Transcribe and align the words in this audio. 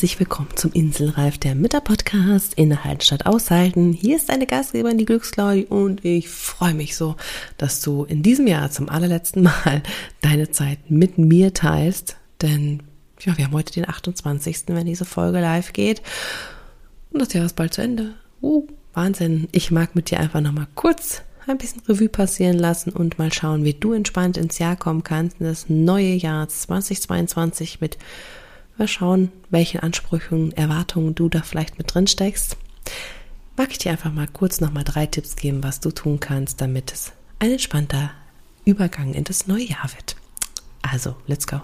Herzlich 0.00 0.18
willkommen 0.18 0.56
zum 0.56 0.72
Inselreif 0.72 1.36
der 1.36 1.54
Mütter-Podcast 1.54 2.54
Innehalten 2.54 3.02
statt 3.02 3.26
Aushalten. 3.26 3.92
Hier 3.92 4.16
ist 4.16 4.30
deine 4.30 4.46
Gastgeberin, 4.46 4.96
die 4.96 5.04
Glücksklaudi 5.04 5.66
und 5.66 6.02
ich 6.06 6.30
freue 6.30 6.72
mich 6.72 6.96
so, 6.96 7.16
dass 7.58 7.82
du 7.82 8.04
in 8.04 8.22
diesem 8.22 8.46
Jahr 8.46 8.70
zum 8.70 8.88
allerletzten 8.88 9.42
Mal 9.42 9.82
deine 10.22 10.50
Zeit 10.50 10.90
mit 10.90 11.18
mir 11.18 11.52
teilst, 11.52 12.16
denn 12.40 12.82
ja, 13.20 13.36
wir 13.36 13.44
haben 13.44 13.52
heute 13.52 13.74
den 13.74 13.86
28., 13.86 14.68
wenn 14.68 14.86
diese 14.86 15.04
Folge 15.04 15.38
live 15.38 15.74
geht 15.74 16.00
und 17.10 17.20
das 17.20 17.34
Jahr 17.34 17.44
ist 17.44 17.56
bald 17.56 17.74
zu 17.74 17.82
Ende. 17.82 18.14
Uh, 18.40 18.66
Wahnsinn. 18.94 19.48
Ich 19.52 19.70
mag 19.70 19.94
mit 19.94 20.10
dir 20.10 20.18
einfach 20.18 20.40
nochmal 20.40 20.68
kurz 20.76 21.20
ein 21.46 21.58
bisschen 21.58 21.82
Revue 21.86 22.08
passieren 22.08 22.58
lassen 22.58 22.90
und 22.90 23.18
mal 23.18 23.34
schauen, 23.34 23.64
wie 23.66 23.74
du 23.74 23.92
entspannt 23.92 24.38
ins 24.38 24.58
Jahr 24.58 24.76
kommen 24.76 25.04
kannst, 25.04 25.40
in 25.40 25.46
das 25.46 25.68
neue 25.68 26.14
Jahr 26.14 26.48
2022 26.48 27.82
mit 27.82 27.98
Mal 28.80 28.88
schauen, 28.88 29.30
welchen 29.50 29.80
Ansprüchen, 29.80 30.52
Erwartungen 30.52 31.14
du 31.14 31.28
da 31.28 31.42
vielleicht 31.42 31.76
mit 31.76 31.92
drin 31.92 32.06
steckst. 32.06 32.56
Mag 33.54 33.72
ich 33.72 33.76
dir 33.76 33.92
einfach 33.92 34.10
mal 34.10 34.26
kurz 34.26 34.62
nochmal 34.62 34.84
drei 34.84 35.04
Tipps 35.04 35.36
geben, 35.36 35.62
was 35.62 35.80
du 35.80 35.90
tun 35.90 36.18
kannst, 36.18 36.62
damit 36.62 36.90
es 36.90 37.12
ein 37.40 37.50
entspannter 37.50 38.10
Übergang 38.64 39.12
in 39.12 39.24
das 39.24 39.46
neue 39.46 39.64
Jahr 39.64 39.90
wird. 39.94 40.16
Also, 40.80 41.14
let's 41.26 41.46
go. 41.46 41.60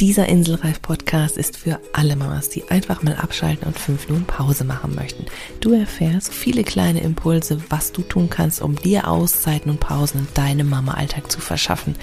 Dieser 0.00 0.28
Inselreif-Podcast 0.28 1.38
ist 1.38 1.56
für 1.56 1.80
alle 1.94 2.16
Mamas, 2.16 2.50
die 2.50 2.68
einfach 2.68 3.02
mal 3.02 3.16
abschalten 3.16 3.66
und 3.66 3.78
fünf 3.78 4.08
Minuten 4.08 4.26
Pause 4.26 4.64
machen 4.64 4.94
möchten. 4.94 5.24
Du 5.60 5.72
erfährst 5.72 6.34
viele 6.34 6.64
kleine 6.64 7.00
Impulse, 7.00 7.62
was 7.70 7.92
du 7.92 8.02
tun 8.02 8.28
kannst, 8.28 8.60
um 8.60 8.76
dir 8.76 9.08
Auszeiten 9.08 9.70
und 9.70 9.80
Pausen 9.80 10.20
in 10.20 10.28
deinem 10.34 10.68
Mama-Alltag 10.68 11.32
zu 11.32 11.40
verschaffen 11.40 11.94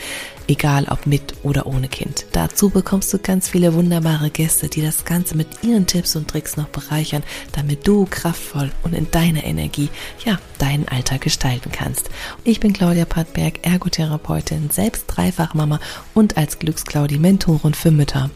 egal 0.47 0.87
ob 0.89 1.05
mit 1.05 1.35
oder 1.43 1.65
ohne 1.65 1.87
Kind. 1.87 2.25
Dazu 2.31 2.69
bekommst 2.69 3.13
du 3.13 3.19
ganz 3.19 3.49
viele 3.49 3.73
wunderbare 3.73 4.29
Gäste, 4.29 4.67
die 4.67 4.81
das 4.81 5.05
Ganze 5.05 5.35
mit 5.37 5.47
ihren 5.63 5.87
Tipps 5.87 6.15
und 6.15 6.27
Tricks 6.27 6.57
noch 6.57 6.67
bereichern, 6.67 7.23
damit 7.53 7.87
du 7.87 8.05
kraftvoll 8.09 8.71
und 8.83 8.93
in 8.93 9.09
deiner 9.11 9.43
Energie, 9.43 9.89
ja, 10.25 10.39
deinen 10.63 10.87
Alltag 10.87 11.21
gestalten 11.21 11.71
kannst. 11.71 12.09
Ich 12.45 12.61
bin 12.61 12.71
Claudia 12.71 13.03
Pattberg, 13.03 13.65
Ergotherapeutin, 13.67 14.69
selbst 14.69 15.05
Dreifachmama 15.07 15.79
und 16.13 16.37
als 16.37 16.57
Glücksclaudi 16.57 17.19
Mentorin 17.19 17.73
für 17.73 17.91
Mütter. 17.91 18.29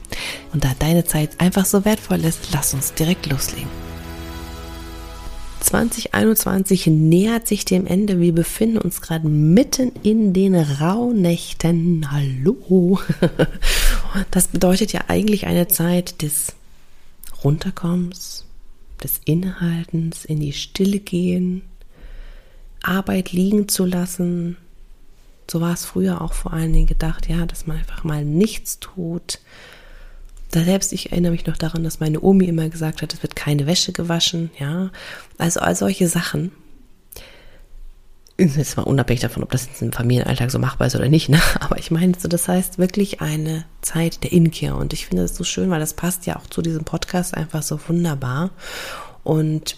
Und 0.52 0.66
da 0.66 0.74
deine 0.78 1.06
Zeit 1.06 1.40
einfach 1.40 1.66
so 1.66 1.86
wertvoll 1.86 2.26
ist, 2.26 2.50
lass 2.52 2.74
uns 2.74 2.94
direkt 2.94 3.28
loslegen. 3.28 3.70
2021 5.62 6.88
nähert 6.88 7.48
sich 7.48 7.64
dem 7.64 7.88
Ende. 7.88 8.20
Wir 8.20 8.34
befinden 8.34 8.78
uns 8.78 9.02
gerade 9.02 9.28
mitten 9.28 9.94
in 10.04 10.34
den 10.34 10.56
Rauhnächten. 10.56 12.12
Hallo. 12.12 13.00
Das 14.32 14.48
bedeutet 14.48 14.94
ja 14.94 15.02
eigentlich 15.10 15.46
eine 15.46 15.68
Zeit 15.68 16.24
des 16.24 16.54
Runterkommens, 17.44 18.46
des 19.04 19.22
Innehaltens, 19.26 20.26
in 20.26 20.40
die 20.40 20.54
Stille 20.54 21.00
gehen, 21.00 21.62
Arbeit 22.88 23.32
liegen 23.32 23.68
zu 23.68 23.86
lassen. 23.86 24.58
So 25.50 25.62
war 25.62 25.74
es 25.74 25.86
früher 25.86 26.22
auch 26.22 26.34
vor 26.34 26.54
allen 26.54 26.74
Dingen 26.74 26.88
gedacht, 26.88 27.30
ja, 27.30 27.46
dass 27.46 27.68
man 27.68 27.78
einfach 27.78 28.04
mal 28.04 28.26
nichts 28.26 28.80
tut, 28.80 29.40
da 30.52 30.64
selbst, 30.64 30.94
ich 30.94 31.12
erinnere 31.12 31.32
mich 31.32 31.46
noch 31.46 31.58
daran, 31.58 31.84
dass 31.84 32.00
meine 32.00 32.22
Omi 32.22 32.46
immer 32.46 32.70
gesagt 32.70 33.02
hat, 33.02 33.14
es 33.14 33.22
wird 33.22 33.36
keine 33.36 33.68
Wäsche 33.68 33.92
gewaschen, 33.92 34.50
ja. 34.60 34.92
Also 35.38 35.60
all 35.60 35.76
solche 35.76 36.08
Sachen. 36.08 36.52
Jetzt 38.40 38.78
mal 38.78 38.84
unabhängig 38.84 39.22
davon, 39.22 39.44
ob 39.44 39.52
das 39.52 39.66
jetzt 39.66 39.82
im 39.82 39.92
Familienalltag 39.92 40.52
so 40.52 40.60
machbar 40.60 40.88
ist 40.88 40.96
oder 40.96 41.10
nicht, 41.10 41.28
ne? 41.28 41.42
Aber 41.60 41.80
ich 41.80 41.92
meine, 41.92 42.14
so, 42.18 42.28
das 42.28 42.48
heißt 42.48 42.78
wirklich 42.78 43.20
eine 43.20 43.66
Zeit 43.82 44.24
der 44.24 44.32
Inkehr. 44.32 44.76
Und 44.76 44.94
ich 44.94 45.08
finde 45.08 45.24
das 45.24 45.36
so 45.36 45.44
schön, 45.44 45.70
weil 45.70 45.80
das 45.80 45.96
passt 45.96 46.26
ja 46.28 46.38
auch 46.38 46.48
zu 46.48 46.62
diesem 46.62 46.84
Podcast 46.84 47.36
einfach 47.36 47.64
so 47.64 47.80
wunderbar. 47.88 48.52
Und 49.24 49.78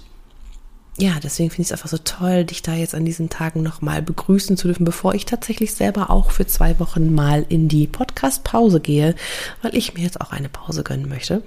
ja, 0.99 1.13
deswegen 1.23 1.49
finde 1.49 1.61
ich 1.61 1.67
es 1.67 1.71
einfach 1.71 1.89
so 1.89 1.97
toll, 1.97 2.43
dich 2.43 2.61
da 2.61 2.73
jetzt 2.73 2.93
an 2.93 3.05
diesen 3.05 3.29
Tagen 3.29 3.63
nochmal 3.63 4.01
begrüßen 4.01 4.57
zu 4.57 4.67
dürfen, 4.67 4.83
bevor 4.83 5.13
ich 5.13 5.25
tatsächlich 5.25 5.73
selber 5.73 6.09
auch 6.09 6.31
für 6.31 6.45
zwei 6.45 6.77
Wochen 6.79 7.13
mal 7.13 7.45
in 7.47 7.69
die 7.69 7.87
Podcast-Pause 7.87 8.81
gehe, 8.81 9.15
weil 9.61 9.75
ich 9.75 9.93
mir 9.93 10.03
jetzt 10.03 10.19
auch 10.19 10.31
eine 10.31 10.49
Pause 10.49 10.83
gönnen 10.83 11.07
möchte 11.07 11.41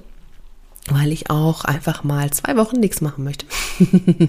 weil 0.91 1.13
ich 1.13 1.31
auch 1.31 1.65
einfach 1.65 2.03
mal 2.03 2.31
zwei 2.33 2.57
Wochen 2.57 2.81
nichts 2.81 3.01
machen 3.01 3.23
möchte, 3.23 3.47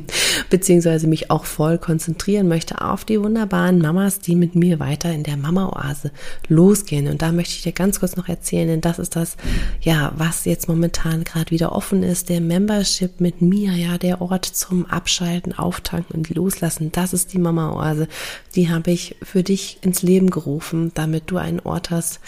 beziehungsweise 0.52 1.08
mich 1.08 1.32
auch 1.32 1.46
voll 1.46 1.80
konzentrieren 1.80 2.48
möchte 2.48 2.82
auf 2.82 3.06
die 3.06 3.20
wunderbaren 3.20 3.80
Mamas, 3.80 4.20
die 4.20 4.36
mit 4.36 4.54
mir 4.54 4.80
weiter 4.80 5.12
in 5.12 5.24
der 5.24 5.36
Mama-Oase 5.36 6.12
losgehen. 6.48 7.08
Und 7.08 7.24
da 7.24 7.32
möchte 7.32 7.56
ich 7.56 7.64
dir 7.64 7.72
ganz 7.72 8.00
kurz 8.00 8.16
noch 8.16 8.30
erzählen, 8.30 8.68
denn 8.68 8.82
das 8.82 9.00
ist 9.00 9.16
das, 9.16 9.36
ja, 9.82 10.14
was 10.16 10.46
jetzt 10.46 10.68
momentan 10.68 11.24
gerade 11.24 11.50
wieder 11.50 11.72
offen 11.72 12.04
ist, 12.04 12.30
der 12.30 12.40
Membership 12.40 13.20
mit 13.20 13.42
mir, 13.42 13.74
ja, 13.74 13.98
der 13.98 14.22
Ort 14.22 14.46
zum 14.46 14.86
Abschalten, 14.86 15.58
Auftanken 15.58 16.16
und 16.16 16.30
Loslassen. 16.30 16.92
Das 16.92 17.14
ist 17.14 17.34
die 17.34 17.40
Mama-Oase. 17.40 18.08
Die 18.56 18.70
habe 18.70 18.92
ich 18.92 19.16
für 19.24 19.42
dich 19.42 19.80
ins 19.82 20.04
Leben 20.04 20.30
gerufen, 20.30 20.92
damit 20.94 21.32
du 21.32 21.38
einen 21.38 21.62
Ort 21.62 21.90
hast, 21.90 22.20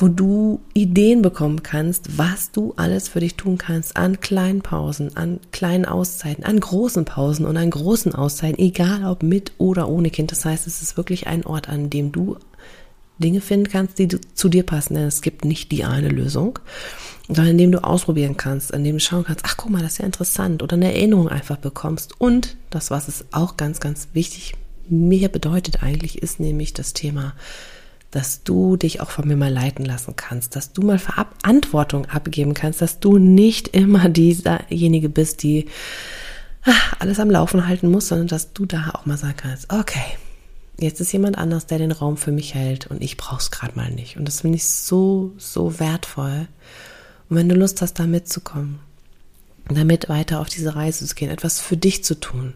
wo 0.00 0.08
du 0.08 0.60
Ideen 0.72 1.20
bekommen 1.20 1.62
kannst, 1.62 2.16
was 2.16 2.50
du 2.52 2.72
alles 2.76 3.08
für 3.08 3.20
dich 3.20 3.34
tun 3.34 3.58
kannst 3.58 3.96
an 3.96 4.20
kleinen 4.20 4.62
Pausen, 4.62 5.16
an 5.16 5.40
kleinen 5.52 5.84
Auszeiten, 5.84 6.44
an 6.44 6.58
großen 6.58 7.04
Pausen 7.04 7.44
und 7.44 7.56
an 7.56 7.70
großen 7.70 8.14
Auszeiten, 8.14 8.58
egal 8.58 9.04
ob 9.04 9.22
mit 9.22 9.52
oder 9.58 9.88
ohne 9.88 10.10
Kind. 10.10 10.32
Das 10.32 10.44
heißt, 10.44 10.66
es 10.66 10.80
ist 10.80 10.96
wirklich 10.96 11.26
ein 11.26 11.44
Ort, 11.44 11.68
an 11.68 11.90
dem 11.90 12.12
du 12.12 12.36
Dinge 13.18 13.42
finden 13.42 13.68
kannst, 13.68 13.98
die 13.98 14.08
zu 14.08 14.48
dir 14.48 14.64
passen. 14.64 14.94
Denn 14.94 15.06
es 15.06 15.20
gibt 15.20 15.44
nicht 15.44 15.70
die 15.70 15.84
eine 15.84 16.08
Lösung, 16.08 16.58
sondern 17.28 17.48
in 17.48 17.58
dem 17.58 17.72
du 17.72 17.84
ausprobieren 17.84 18.38
kannst, 18.38 18.70
in 18.70 18.84
dem 18.84 18.96
du 18.96 19.00
schauen 19.00 19.24
kannst, 19.24 19.44
ach 19.44 19.58
guck 19.58 19.70
mal, 19.70 19.82
das 19.82 19.92
ist 19.92 19.98
ja 19.98 20.06
interessant 20.06 20.62
oder 20.62 20.76
eine 20.76 20.94
Erinnerung 20.94 21.28
einfach 21.28 21.58
bekommst. 21.58 22.18
Und 22.18 22.56
das, 22.70 22.90
was 22.90 23.08
es 23.08 23.26
auch 23.32 23.58
ganz, 23.58 23.80
ganz 23.80 24.08
wichtig 24.14 24.54
mir 24.88 25.28
bedeutet 25.28 25.82
eigentlich, 25.82 26.22
ist 26.22 26.40
nämlich 26.40 26.72
das 26.72 26.94
Thema 26.94 27.34
dass 28.10 28.42
du 28.42 28.76
dich 28.76 29.00
auch 29.00 29.10
von 29.10 29.28
mir 29.28 29.36
mal 29.36 29.52
leiten 29.52 29.84
lassen 29.84 30.16
kannst, 30.16 30.56
dass 30.56 30.72
du 30.72 30.82
mal 30.82 30.98
Verantwortung 30.98 32.06
abgeben 32.06 32.54
kannst, 32.54 32.82
dass 32.82 32.98
du 32.98 33.18
nicht 33.18 33.68
immer 33.68 34.08
diejenige 34.08 35.08
bist, 35.08 35.42
die 35.42 35.66
ach, 36.62 36.94
alles 36.98 37.20
am 37.20 37.30
Laufen 37.30 37.66
halten 37.66 37.90
muss, 37.90 38.08
sondern 38.08 38.26
dass 38.28 38.52
du 38.52 38.66
da 38.66 38.90
auch 38.94 39.06
mal 39.06 39.16
sagen 39.16 39.36
kannst, 39.36 39.72
okay, 39.72 40.18
jetzt 40.78 41.00
ist 41.00 41.12
jemand 41.12 41.38
anders, 41.38 41.66
der 41.66 41.78
den 41.78 41.92
Raum 41.92 42.16
für 42.16 42.32
mich 42.32 42.54
hält 42.54 42.88
und 42.88 43.02
ich 43.02 43.16
brauch's 43.16 43.50
gerade 43.50 43.76
mal 43.76 43.90
nicht. 43.90 44.16
Und 44.16 44.26
das 44.26 44.40
finde 44.40 44.56
ich 44.56 44.66
so, 44.66 45.32
so 45.38 45.78
wertvoll. 45.78 46.48
Und 47.28 47.36
wenn 47.36 47.48
du 47.48 47.54
Lust 47.54 47.80
hast, 47.80 47.98
da 47.98 48.06
mitzukommen, 48.06 48.80
damit 49.68 50.08
weiter 50.08 50.40
auf 50.40 50.48
diese 50.48 50.74
Reise 50.74 51.06
zu 51.06 51.14
gehen, 51.14 51.30
etwas 51.30 51.60
für 51.60 51.76
dich 51.76 52.02
zu 52.02 52.18
tun 52.18 52.54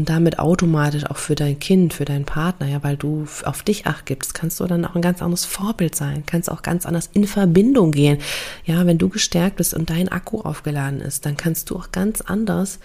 und 0.00 0.08
damit 0.08 0.38
automatisch 0.38 1.04
auch 1.04 1.18
für 1.18 1.34
dein 1.34 1.58
Kind, 1.58 1.92
für 1.92 2.06
deinen 2.06 2.24
Partner, 2.24 2.66
ja, 2.66 2.82
weil 2.82 2.96
du 2.96 3.26
auf 3.44 3.62
dich 3.62 3.86
acht 3.86 4.06
gibst, 4.06 4.32
kannst 4.32 4.58
du 4.58 4.64
dann 4.64 4.86
auch 4.86 4.94
ein 4.94 5.02
ganz 5.02 5.20
anderes 5.20 5.44
Vorbild 5.44 5.94
sein, 5.94 6.22
kannst 6.24 6.50
auch 6.50 6.62
ganz 6.62 6.86
anders 6.86 7.10
in 7.12 7.26
Verbindung 7.26 7.90
gehen. 7.90 8.16
Ja, 8.64 8.86
wenn 8.86 8.96
du 8.96 9.10
gestärkt 9.10 9.56
bist 9.56 9.74
und 9.74 9.90
dein 9.90 10.08
Akku 10.08 10.40
aufgeladen 10.40 11.02
ist, 11.02 11.26
dann 11.26 11.36
kannst 11.36 11.68
du 11.68 11.76
auch 11.76 11.92
ganz 11.92 12.22
anders 12.22 12.78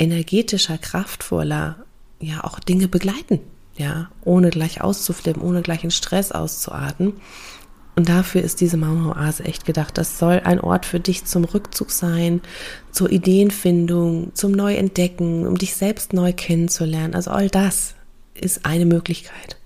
energetischer, 0.00 0.78
kraftvoller, 0.78 1.76
ja, 2.18 2.42
auch 2.42 2.58
Dinge 2.58 2.88
begleiten, 2.88 3.38
ja, 3.76 4.10
ohne 4.24 4.50
gleich 4.50 4.80
auszuflippen, 4.80 5.40
ohne 5.40 5.62
gleich 5.62 5.84
in 5.84 5.92
Stress 5.92 6.32
auszuarten. 6.32 7.12
Und 7.98 8.08
dafür 8.08 8.42
ist 8.42 8.60
diese 8.60 8.76
Mama-Oase 8.76 9.44
echt 9.44 9.64
gedacht. 9.64 9.98
Das 9.98 10.20
soll 10.20 10.38
ein 10.44 10.60
Ort 10.60 10.86
für 10.86 11.00
dich 11.00 11.24
zum 11.24 11.42
Rückzug 11.42 11.90
sein, 11.90 12.42
zur 12.92 13.10
Ideenfindung, 13.10 14.30
zum 14.34 14.52
Neuentdecken, 14.52 15.48
um 15.48 15.58
dich 15.58 15.74
selbst 15.74 16.12
neu 16.12 16.32
kennenzulernen. 16.32 17.16
Also 17.16 17.32
all 17.32 17.48
das 17.48 17.96
ist 18.34 18.64
eine 18.64 18.86
Möglichkeit. 18.86 19.56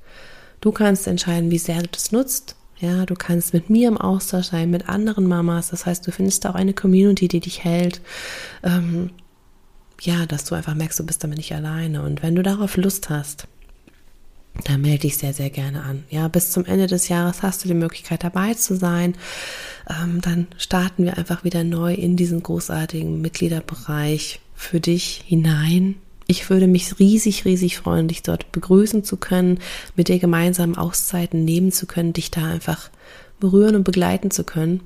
Du 0.63 0.73
kannst 0.73 1.07
entscheiden, 1.07 1.51
wie 1.51 1.59
sehr 1.59 1.83
du 1.83 1.91
das 1.93 2.11
nutzt. 2.11 2.57
Ja, 2.79 3.05
du 3.05 3.17
kannst 3.17 3.53
mit 3.53 3.69
mir 3.69 3.87
im 3.87 3.99
Austausch 3.99 4.47
sein, 4.47 4.71
mit 4.71 4.89
anderen 4.89 5.27
Mamas. 5.27 5.69
Das 5.69 5.85
heißt, 5.85 6.07
du 6.07 6.11
findest 6.11 6.47
auch 6.47 6.55
eine 6.55 6.73
Community, 6.73 7.29
die 7.29 7.41
dich 7.41 7.65
hält. 7.65 8.01
Ähm, 8.63 9.11
ja, 10.01 10.25
dass 10.25 10.47
du 10.47 10.55
einfach 10.55 10.75
merkst, 10.75 10.99
du 10.99 11.05
bist 11.05 11.23
damit 11.23 11.37
nicht 11.37 11.55
alleine. 11.55 12.01
Und 12.01 12.23
wenn 12.23 12.35
du 12.35 12.43
darauf 12.43 12.79
Lust 12.79 13.11
hast, 13.11 13.47
da 14.65 14.77
melde 14.77 15.01
dich 15.01 15.17
sehr, 15.17 15.33
sehr 15.33 15.51
gerne 15.51 15.83
an. 15.83 16.05
Ja, 16.11 16.29
bis 16.29 16.51
zum 16.51 16.65
Ende 16.65 16.87
des 16.87 17.09
Jahres 17.09 17.43
hast 17.43 17.65
du 17.65 17.69
die 17.69 17.75
Möglichkeit 17.75 18.23
dabei 18.23 18.55
zu 18.55 18.77
sein. 18.77 19.15
Ähm, 19.89 20.21
dann 20.21 20.47
starten 20.59 21.05
wir 21.05 21.17
einfach 21.17 21.43
wieder 21.45 21.65
neu 21.65 21.95
in 21.95 22.17
diesen 22.17 22.43
großartigen 22.43 23.21
Mitgliederbereich 23.21 24.41
für 24.55 24.79
dich 24.79 25.25
hinein. 25.27 25.97
Ich 26.27 26.49
würde 26.51 26.67
mich 26.67 26.99
riesig, 26.99 27.45
riesig 27.45 27.79
freuen, 27.79 28.09
dich 28.09 28.23
dort 28.23 28.53
begrüßen 28.53 29.05
zu 29.05 29.17
können, 29.17 29.59
mit 29.97 30.09
dir 30.09 30.19
gemeinsam 30.19 30.77
Auszeiten 30.77 31.45
nehmen 31.45 31.73
zu 31.73 31.87
können, 31.87 32.13
dich 32.13 32.31
da 32.31 32.47
einfach 32.47 32.91
berühren 33.41 33.75
und 33.75 33.85
begleiten 33.85 34.31
zu 34.31 34.45
können. 34.45 34.81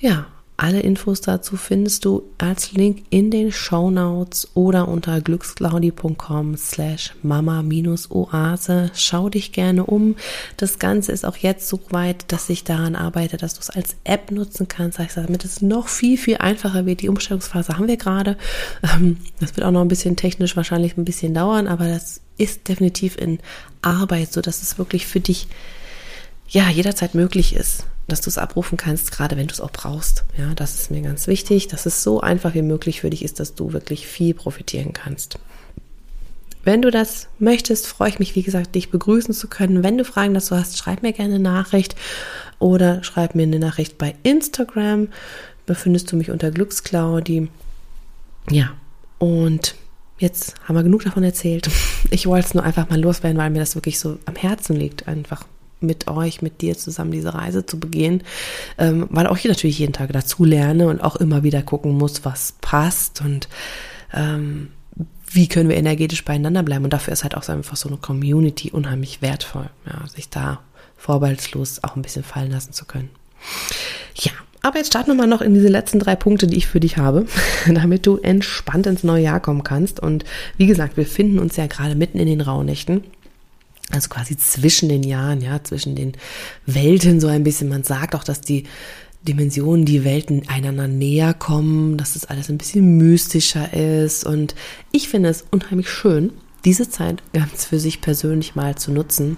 Ja, 0.00 0.26
Alle 0.56 0.80
Infos 0.80 1.20
dazu 1.20 1.56
findest 1.56 2.04
du 2.04 2.22
als 2.38 2.72
Link 2.72 3.02
in 3.10 3.32
den 3.32 3.50
Show 3.50 3.90
Notes 3.90 4.48
oder 4.54 4.86
unter 4.86 5.20
glücksclaudi.com 5.20 6.56
slash 6.56 7.12
mama-oase. 7.22 8.90
Schau 8.94 9.28
dich 9.28 9.50
gerne 9.50 9.84
um. 9.84 10.14
Das 10.56 10.78
Ganze 10.78 11.10
ist 11.10 11.26
auch 11.26 11.36
jetzt 11.36 11.68
so 11.68 11.80
weit, 11.90 12.30
dass 12.30 12.48
ich 12.50 12.62
daran 12.62 12.94
arbeite, 12.94 13.36
dass 13.36 13.54
du 13.54 13.60
es 13.60 13.70
als 13.70 13.96
App 14.04 14.30
nutzen 14.30 14.68
kannst, 14.68 15.00
damit 15.16 15.44
es 15.44 15.60
noch 15.60 15.88
viel, 15.88 16.16
viel 16.16 16.36
einfacher 16.36 16.86
wird. 16.86 17.02
Die 17.02 17.08
Umstellungsphase 17.08 17.76
haben 17.76 17.88
wir 17.88 17.96
gerade. 17.96 18.36
Ähm, 18.82 19.16
das 19.40 19.56
wird 19.56 19.66
auch 19.66 19.72
noch 19.72 19.80
ein 19.80 19.88
bisschen 19.88 20.14
technisch 20.14 20.56
wahrscheinlich 20.56 20.96
ein 20.96 21.04
bisschen 21.04 21.34
dauern, 21.34 21.66
aber 21.66 21.88
das 21.88 22.20
ist 22.38 22.68
definitiv 22.68 23.16
in 23.16 23.40
Arbeit, 23.82 24.32
so 24.32 24.40
dass 24.40 24.62
es 24.62 24.78
wirklich 24.78 25.06
für 25.06 25.20
dich 25.20 25.48
ja 26.48 26.68
jederzeit 26.68 27.14
möglich 27.14 27.54
ist 27.54 27.84
dass 28.06 28.20
du 28.20 28.28
es 28.28 28.38
abrufen 28.38 28.76
kannst, 28.76 29.12
gerade 29.12 29.36
wenn 29.36 29.46
du 29.46 29.52
es 29.52 29.60
auch 29.60 29.70
brauchst. 29.70 30.24
Ja, 30.36 30.54
das 30.54 30.74
ist 30.74 30.90
mir 30.90 31.00
ganz 31.00 31.26
wichtig, 31.26 31.68
dass 31.68 31.86
es 31.86 32.02
so 32.02 32.20
einfach 32.20 32.54
wie 32.54 32.62
möglich 32.62 33.00
für 33.00 33.10
dich 33.10 33.24
ist, 33.24 33.40
dass 33.40 33.54
du 33.54 33.72
wirklich 33.72 34.06
viel 34.06 34.34
profitieren 34.34 34.92
kannst. 34.92 35.38
Wenn 36.64 36.82
du 36.82 36.90
das 36.90 37.28
möchtest, 37.38 37.86
freue 37.86 38.08
ich 38.08 38.18
mich, 38.18 38.34
wie 38.34 38.42
gesagt, 38.42 38.74
dich 38.74 38.90
begrüßen 38.90 39.34
zu 39.34 39.48
können. 39.48 39.82
Wenn 39.82 39.98
du 39.98 40.04
Fragen 40.04 40.34
dazu 40.34 40.56
hast, 40.56 40.78
schreib 40.78 41.02
mir 41.02 41.12
gerne 41.12 41.34
eine 41.34 41.42
Nachricht 41.42 41.94
oder 42.58 43.02
schreib 43.04 43.34
mir 43.34 43.42
eine 43.42 43.58
Nachricht 43.58 43.98
bei 43.98 44.14
Instagram. 44.22 45.08
Da 45.66 45.74
findest 45.74 46.10
du 46.10 46.16
mich 46.16 46.30
unter 46.30 46.50
Glücksclaudi. 46.50 47.48
Ja, 48.50 48.70
und 49.18 49.74
jetzt 50.18 50.54
haben 50.64 50.76
wir 50.76 50.82
genug 50.82 51.04
davon 51.04 51.22
erzählt. 51.22 51.68
Ich 52.10 52.26
wollte 52.26 52.46
es 52.46 52.54
nur 52.54 52.64
einfach 52.64 52.88
mal 52.88 53.00
loswerden, 53.00 53.38
weil 53.38 53.50
mir 53.50 53.60
das 53.60 53.74
wirklich 53.74 53.98
so 53.98 54.18
am 54.26 54.36
Herzen 54.36 54.76
liegt, 54.76 55.08
einfach 55.08 55.46
mit 55.84 56.08
euch, 56.08 56.42
mit 56.42 56.60
dir 56.60 56.76
zusammen 56.76 57.12
diese 57.12 57.34
Reise 57.34 57.66
zu 57.66 57.78
begehen, 57.78 58.22
ähm, 58.78 59.06
weil 59.10 59.26
auch 59.26 59.36
ich 59.36 59.44
natürlich 59.44 59.78
jeden 59.78 59.92
Tag 59.92 60.12
dazu 60.12 60.44
lerne 60.44 60.88
und 60.88 61.00
auch 61.00 61.16
immer 61.16 61.42
wieder 61.42 61.62
gucken 61.62 61.96
muss, 61.96 62.24
was 62.24 62.54
passt 62.60 63.20
und 63.20 63.48
ähm, 64.12 64.68
wie 65.26 65.48
können 65.48 65.68
wir 65.68 65.76
energetisch 65.76 66.24
beieinander 66.24 66.62
bleiben. 66.62 66.84
Und 66.84 66.92
dafür 66.92 67.12
ist 67.12 67.24
halt 67.24 67.36
auch 67.36 67.48
einfach 67.48 67.76
so 67.76 67.88
eine 67.88 67.98
Community 67.98 68.70
unheimlich 68.70 69.20
wertvoll, 69.20 69.68
ja, 69.86 70.06
sich 70.08 70.30
da 70.30 70.60
vorbehaltslos 70.96 71.82
auch 71.82 71.96
ein 71.96 72.02
bisschen 72.02 72.22
fallen 72.22 72.50
lassen 72.50 72.72
zu 72.72 72.84
können. 72.84 73.10
Ja, 74.14 74.32
aber 74.62 74.78
jetzt 74.78 74.86
starten 74.86 75.10
wir 75.10 75.14
mal 75.14 75.26
noch 75.26 75.42
in 75.42 75.52
diese 75.52 75.68
letzten 75.68 75.98
drei 75.98 76.16
Punkte, 76.16 76.46
die 76.46 76.56
ich 76.56 76.66
für 76.66 76.80
dich 76.80 76.96
habe, 76.96 77.26
damit 77.66 78.06
du 78.06 78.16
entspannt 78.16 78.86
ins 78.86 79.04
neue 79.04 79.24
Jahr 79.24 79.40
kommen 79.40 79.64
kannst. 79.64 80.00
Und 80.00 80.24
wie 80.56 80.66
gesagt, 80.66 80.96
wir 80.96 81.06
finden 81.06 81.38
uns 81.38 81.56
ja 81.56 81.66
gerade 81.66 81.94
mitten 81.94 82.18
in 82.18 82.26
den 82.26 82.40
Rauhnächten 82.40 83.04
also 83.90 84.08
quasi 84.08 84.36
zwischen 84.36 84.88
den 84.88 85.02
Jahren, 85.02 85.40
ja, 85.40 85.62
zwischen 85.62 85.94
den 85.94 86.12
Welten 86.66 87.20
so 87.20 87.28
ein 87.28 87.44
bisschen. 87.44 87.68
Man 87.68 87.84
sagt 87.84 88.14
auch, 88.14 88.24
dass 88.24 88.40
die 88.40 88.64
Dimensionen, 89.26 89.84
die 89.84 90.04
Welten 90.04 90.48
einander 90.48 90.86
näher 90.86 91.34
kommen, 91.34 91.96
dass 91.96 92.16
es 92.16 92.26
alles 92.26 92.50
ein 92.50 92.58
bisschen 92.58 92.96
mystischer 92.98 93.72
ist. 93.72 94.24
Und 94.24 94.54
ich 94.92 95.08
finde 95.08 95.30
es 95.30 95.44
unheimlich 95.50 95.88
schön, 95.88 96.32
diese 96.64 96.88
Zeit 96.88 97.22
ganz 97.32 97.64
für 97.64 97.78
sich 97.78 98.00
persönlich 98.00 98.54
mal 98.54 98.76
zu 98.76 98.92
nutzen. 98.92 99.36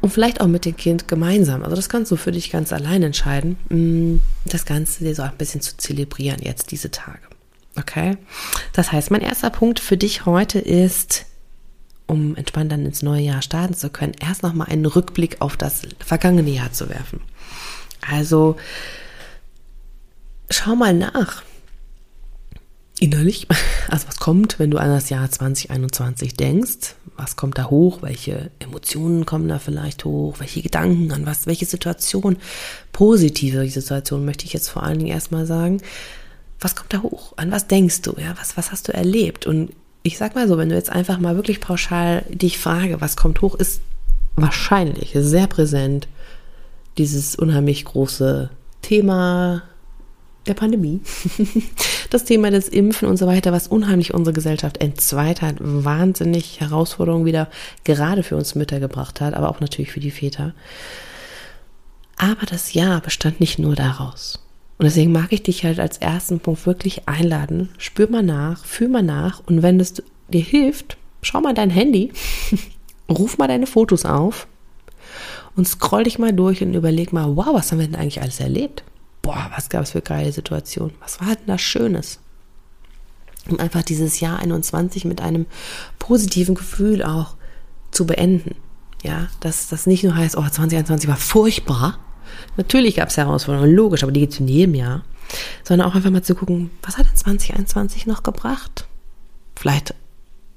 Und 0.00 0.10
vielleicht 0.10 0.40
auch 0.40 0.48
mit 0.48 0.64
dem 0.64 0.76
Kind 0.76 1.08
gemeinsam. 1.08 1.62
Also 1.62 1.76
das 1.76 1.88
kannst 1.88 2.12
du 2.12 2.16
für 2.16 2.32
dich 2.32 2.50
ganz 2.50 2.72
allein 2.72 3.02
entscheiden, 3.02 3.56
mm, 3.70 4.20
das 4.44 4.66
Ganze 4.66 5.14
so 5.14 5.22
ein 5.22 5.36
bisschen 5.38 5.62
zu 5.62 5.76
zelebrieren 5.76 6.42
jetzt 6.42 6.72
diese 6.72 6.90
Tage. 6.90 7.20
Okay? 7.78 8.18
Das 8.74 8.92
heißt, 8.92 9.10
mein 9.10 9.22
erster 9.22 9.50
Punkt 9.50 9.80
für 9.80 9.96
dich 9.96 10.26
heute 10.26 10.58
ist, 10.58 11.24
um 12.06 12.36
entspannt 12.36 12.70
dann 12.70 12.84
ins 12.84 13.02
neue 13.02 13.22
Jahr 13.22 13.42
starten 13.42 13.74
zu 13.74 13.90
können, 13.90 14.14
erst 14.20 14.42
nochmal 14.42 14.68
einen 14.68 14.86
Rückblick 14.86 15.40
auf 15.40 15.56
das 15.56 15.82
vergangene 15.98 16.50
Jahr 16.50 16.72
zu 16.72 16.88
werfen. 16.88 17.20
Also 18.08 18.56
schau 20.50 20.76
mal 20.76 20.94
nach. 20.94 21.42
Innerlich, 23.00 23.48
also 23.88 24.06
was 24.06 24.18
kommt, 24.18 24.58
wenn 24.58 24.70
du 24.70 24.78
an 24.78 24.88
das 24.88 25.08
Jahr 25.10 25.30
2021 25.30 26.36
denkst? 26.36 26.94
Was 27.16 27.36
kommt 27.36 27.58
da 27.58 27.70
hoch? 27.70 28.02
Welche 28.02 28.50
Emotionen 28.58 29.24
kommen 29.24 29.48
da 29.48 29.58
vielleicht 29.58 30.04
hoch? 30.04 30.40
Welche 30.40 30.62
Gedanken 30.62 31.12
an 31.12 31.26
was? 31.26 31.46
Welche 31.46 31.66
Situation? 31.66 32.36
Positive 32.92 33.68
Situation 33.68 34.24
möchte 34.24 34.44
ich 34.44 34.52
jetzt 34.52 34.68
vor 34.68 34.82
allen 34.82 34.98
Dingen 34.98 35.10
erstmal 35.10 35.46
sagen. 35.46 35.80
Was 36.60 36.76
kommt 36.76 36.92
da 36.92 37.02
hoch? 37.02 37.34
An 37.36 37.50
was 37.50 37.66
denkst 37.66 38.02
du? 38.02 38.14
Ja, 38.18 38.36
was, 38.38 38.56
was 38.56 38.72
hast 38.72 38.88
du 38.88 38.94
erlebt? 38.94 39.46
Und 39.46 39.70
ich 40.04 40.18
sag 40.18 40.34
mal 40.34 40.46
so, 40.46 40.58
wenn 40.58 40.68
du 40.68 40.74
jetzt 40.74 40.92
einfach 40.92 41.18
mal 41.18 41.34
wirklich 41.34 41.60
pauschal 41.60 42.24
dich 42.28 42.58
frage, 42.58 43.00
was 43.00 43.16
kommt 43.16 43.40
hoch, 43.40 43.54
ist 43.54 43.80
wahrscheinlich 44.36 45.12
sehr 45.14 45.46
präsent 45.46 46.08
dieses 46.98 47.34
unheimlich 47.34 47.86
große 47.86 48.50
Thema 48.82 49.62
der 50.46 50.52
Pandemie, 50.52 51.00
das 52.10 52.24
Thema 52.24 52.50
des 52.50 52.68
Impfen 52.68 53.08
und 53.08 53.16
so 53.16 53.26
weiter, 53.26 53.50
was 53.50 53.66
unheimlich 53.66 54.12
unsere 54.12 54.34
Gesellschaft 54.34 54.76
entzweit 54.76 55.40
hat, 55.40 55.56
wahnsinnig 55.58 56.60
Herausforderungen 56.60 57.24
wieder 57.24 57.48
gerade 57.84 58.22
für 58.22 58.36
uns 58.36 58.54
Mütter 58.54 58.80
gebracht 58.80 59.22
hat, 59.22 59.32
aber 59.32 59.48
auch 59.48 59.60
natürlich 59.60 59.90
für 59.90 60.00
die 60.00 60.10
Väter. 60.10 60.52
Aber 62.18 62.44
das 62.44 62.74
Jahr 62.74 63.00
bestand 63.00 63.40
nicht 63.40 63.58
nur 63.58 63.74
daraus. 63.74 64.43
Und 64.78 64.84
deswegen 64.86 65.12
mag 65.12 65.32
ich 65.32 65.42
dich 65.42 65.64
halt 65.64 65.78
als 65.78 65.98
ersten 65.98 66.40
Punkt 66.40 66.66
wirklich 66.66 67.08
einladen. 67.08 67.68
Spür 67.78 68.10
mal 68.10 68.22
nach, 68.22 68.64
fühl 68.64 68.88
mal 68.88 69.02
nach 69.02 69.42
und 69.46 69.62
wenn 69.62 69.78
es 69.78 70.02
dir 70.28 70.42
hilft, 70.42 70.96
schau 71.22 71.40
mal 71.40 71.54
dein 71.54 71.70
Handy, 71.70 72.12
ruf 73.08 73.38
mal 73.38 73.48
deine 73.48 73.66
Fotos 73.66 74.04
auf 74.04 74.48
und 75.54 75.68
scroll 75.68 76.04
dich 76.04 76.18
mal 76.18 76.32
durch 76.32 76.62
und 76.62 76.74
überleg 76.74 77.12
mal, 77.12 77.36
wow, 77.36 77.48
was 77.52 77.70
haben 77.70 77.78
wir 77.78 77.86
denn 77.86 77.96
eigentlich 77.96 78.20
alles 78.20 78.40
erlebt? 78.40 78.82
Boah, 79.22 79.50
was 79.54 79.68
gab 79.68 79.84
es 79.84 79.92
für 79.92 80.02
geile 80.02 80.32
Situationen? 80.32 80.94
Was 81.00 81.20
war 81.20 81.28
denn 81.28 81.46
da 81.46 81.56
Schönes? 81.56 82.18
Um 83.48 83.60
einfach 83.60 83.82
dieses 83.82 84.20
Jahr 84.20 84.38
21 84.38 85.04
mit 85.04 85.20
einem 85.20 85.46
positiven 85.98 86.54
Gefühl 86.54 87.02
auch 87.02 87.36
zu 87.90 88.06
beenden. 88.06 88.56
Ja, 89.02 89.28
dass 89.40 89.68
das 89.68 89.86
nicht 89.86 90.02
nur 90.02 90.16
heißt, 90.16 90.36
oh, 90.36 90.42
2021 90.42 91.08
war 91.08 91.16
furchtbar, 91.16 91.98
Natürlich 92.56 92.96
gab 92.96 93.08
es 93.08 93.16
Herausforderungen, 93.16 93.74
logisch, 93.74 94.02
aber 94.02 94.12
die 94.12 94.20
gibt 94.20 94.32
es 94.32 94.40
in 94.40 94.48
jedem 94.48 94.74
Jahr. 94.74 95.04
Sondern 95.64 95.88
auch 95.88 95.94
einfach 95.94 96.10
mal 96.10 96.22
zu 96.22 96.34
gucken, 96.34 96.70
was 96.82 96.98
hat 96.98 97.06
denn 97.06 97.16
2021 97.16 98.06
noch 98.06 98.22
gebracht? 98.22 98.86
Vielleicht 99.56 99.94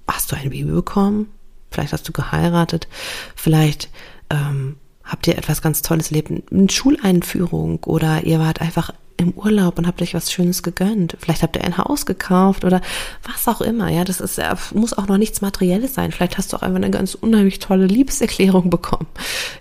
hast 0.07 0.31
du 0.31 0.35
ein 0.35 0.49
Baby 0.49 0.71
bekommen, 0.71 1.27
vielleicht 1.71 1.93
hast 1.93 2.07
du 2.07 2.11
geheiratet, 2.11 2.87
vielleicht 3.35 3.89
ähm, 4.29 4.77
habt 5.03 5.27
ihr 5.27 5.37
etwas 5.37 5.61
ganz 5.61 5.81
Tolles 5.81 6.11
erlebt, 6.11 6.31
eine 6.51 6.69
Schuleinführung 6.69 7.83
oder 7.85 8.23
ihr 8.23 8.39
wart 8.39 8.61
einfach 8.61 8.91
im 9.17 9.31
Urlaub 9.31 9.77
und 9.77 9.87
habt 9.87 10.01
euch 10.01 10.13
was 10.13 10.31
Schönes 10.31 10.61
gegönnt. 10.61 11.17
Vielleicht 11.19 11.41
habt 11.41 11.55
ihr 11.55 11.63
ein 11.63 11.77
Haus 11.77 12.05
gekauft 12.05 12.63
oder 12.63 12.81
was 13.23 13.47
auch 13.47 13.61
immer. 13.61 13.89
Ja, 13.89 14.03
das 14.03 14.21
ist, 14.21 14.39
muss 14.73 14.93
auch 14.93 15.07
noch 15.07 15.17
nichts 15.17 15.41
Materielles 15.41 15.95
sein. 15.95 16.11
Vielleicht 16.11 16.37
hast 16.37 16.53
du 16.53 16.57
auch 16.57 16.61
einfach 16.61 16.77
eine 16.77 16.91
ganz 16.91 17.15
unheimlich 17.15 17.59
tolle 17.59 17.87
Liebeserklärung 17.87 18.69
bekommen. 18.69 19.07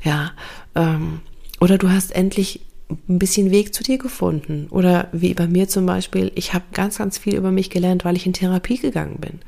Ja, 0.05 0.33
ähm, 0.75 1.21
oder 1.61 1.79
du 1.79 1.89
hast 1.91 2.15
endlich 2.15 2.61
ein 3.09 3.19
bisschen 3.19 3.51
Weg 3.51 3.75
zu 3.75 3.83
dir 3.83 3.99
gefunden. 3.99 4.69
Oder 4.71 5.09
wie 5.13 5.35
bei 5.35 5.47
mir 5.49 5.69
zum 5.69 5.87
Beispiel, 5.87 6.31
ich 6.35 6.55
habe 6.55 6.65
ganz, 6.73 6.99
ganz 6.99 7.19
viel 7.19 7.35
über 7.35 7.51
mich 7.51 7.71
gelernt, 7.71 8.05
weil 8.05 8.17
ich 8.17 8.27
in 8.27 8.33
Therapie 8.33 8.79
gegangen 8.79 9.19
bin. 9.19 9.41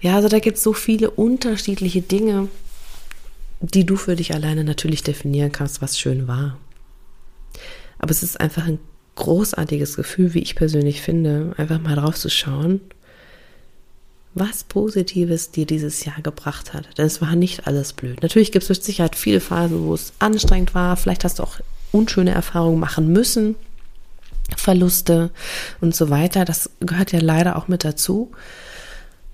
Ja, 0.00 0.16
also 0.16 0.28
da 0.28 0.38
gibt 0.40 0.58
es 0.58 0.62
so 0.62 0.72
viele 0.72 1.10
unterschiedliche 1.10 2.02
Dinge, 2.02 2.48
die 3.60 3.86
du 3.86 3.96
für 3.96 4.16
dich 4.16 4.34
alleine 4.34 4.64
natürlich 4.64 5.02
definieren 5.02 5.52
kannst, 5.52 5.80
was 5.80 5.98
schön 5.98 6.28
war. 6.28 6.58
Aber 7.98 8.10
es 8.10 8.22
ist 8.22 8.40
einfach 8.40 8.66
ein 8.66 8.78
großartiges 9.14 9.96
Gefühl, 9.96 10.34
wie 10.34 10.40
ich 10.40 10.56
persönlich 10.56 11.00
finde, 11.00 11.54
einfach 11.56 11.80
mal 11.80 11.96
drauf 11.96 12.16
zu 12.16 12.28
schauen 12.28 12.80
was 14.34 14.64
Positives 14.64 15.50
dir 15.50 15.66
dieses 15.66 16.04
Jahr 16.04 16.20
gebracht 16.22 16.72
hat. 16.72 16.86
Denn 16.96 17.06
es 17.06 17.20
war 17.20 17.36
nicht 17.36 17.66
alles 17.66 17.92
blöd. 17.92 18.22
Natürlich 18.22 18.52
gibt 18.52 18.62
es 18.62 18.68
mit 18.68 18.82
Sicherheit 18.82 19.16
viele 19.16 19.40
Phasen, 19.40 19.84
wo 19.84 19.94
es 19.94 20.12
anstrengend 20.18 20.74
war. 20.74 20.96
Vielleicht 20.96 21.24
hast 21.24 21.38
du 21.38 21.42
auch 21.42 21.60
unschöne 21.90 22.30
Erfahrungen 22.30 22.80
machen 22.80 23.08
müssen. 23.08 23.56
Verluste 24.56 25.30
und 25.80 25.94
so 25.94 26.10
weiter. 26.10 26.44
Das 26.44 26.70
gehört 26.80 27.12
ja 27.12 27.20
leider 27.20 27.56
auch 27.56 27.68
mit 27.68 27.84
dazu. 27.84 28.32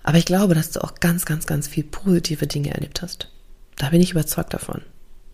Aber 0.03 0.19
ich 0.19 0.25
glaube, 0.25 0.55
dass 0.55 0.71
du 0.71 0.83
auch 0.83 0.95
ganz, 0.97 1.25
ganz, 1.25 1.47
ganz 1.47 1.69
viel 1.69 1.85
positive 1.85 2.47
Dinge 2.47 2.75
erlebt 2.75 3.03
hast. 3.03 3.31
Da 3.77 3.91
bin 3.91 4.01
ich 4.01 4.13
überzeugt 4.13 4.55
davon. 4.55 4.83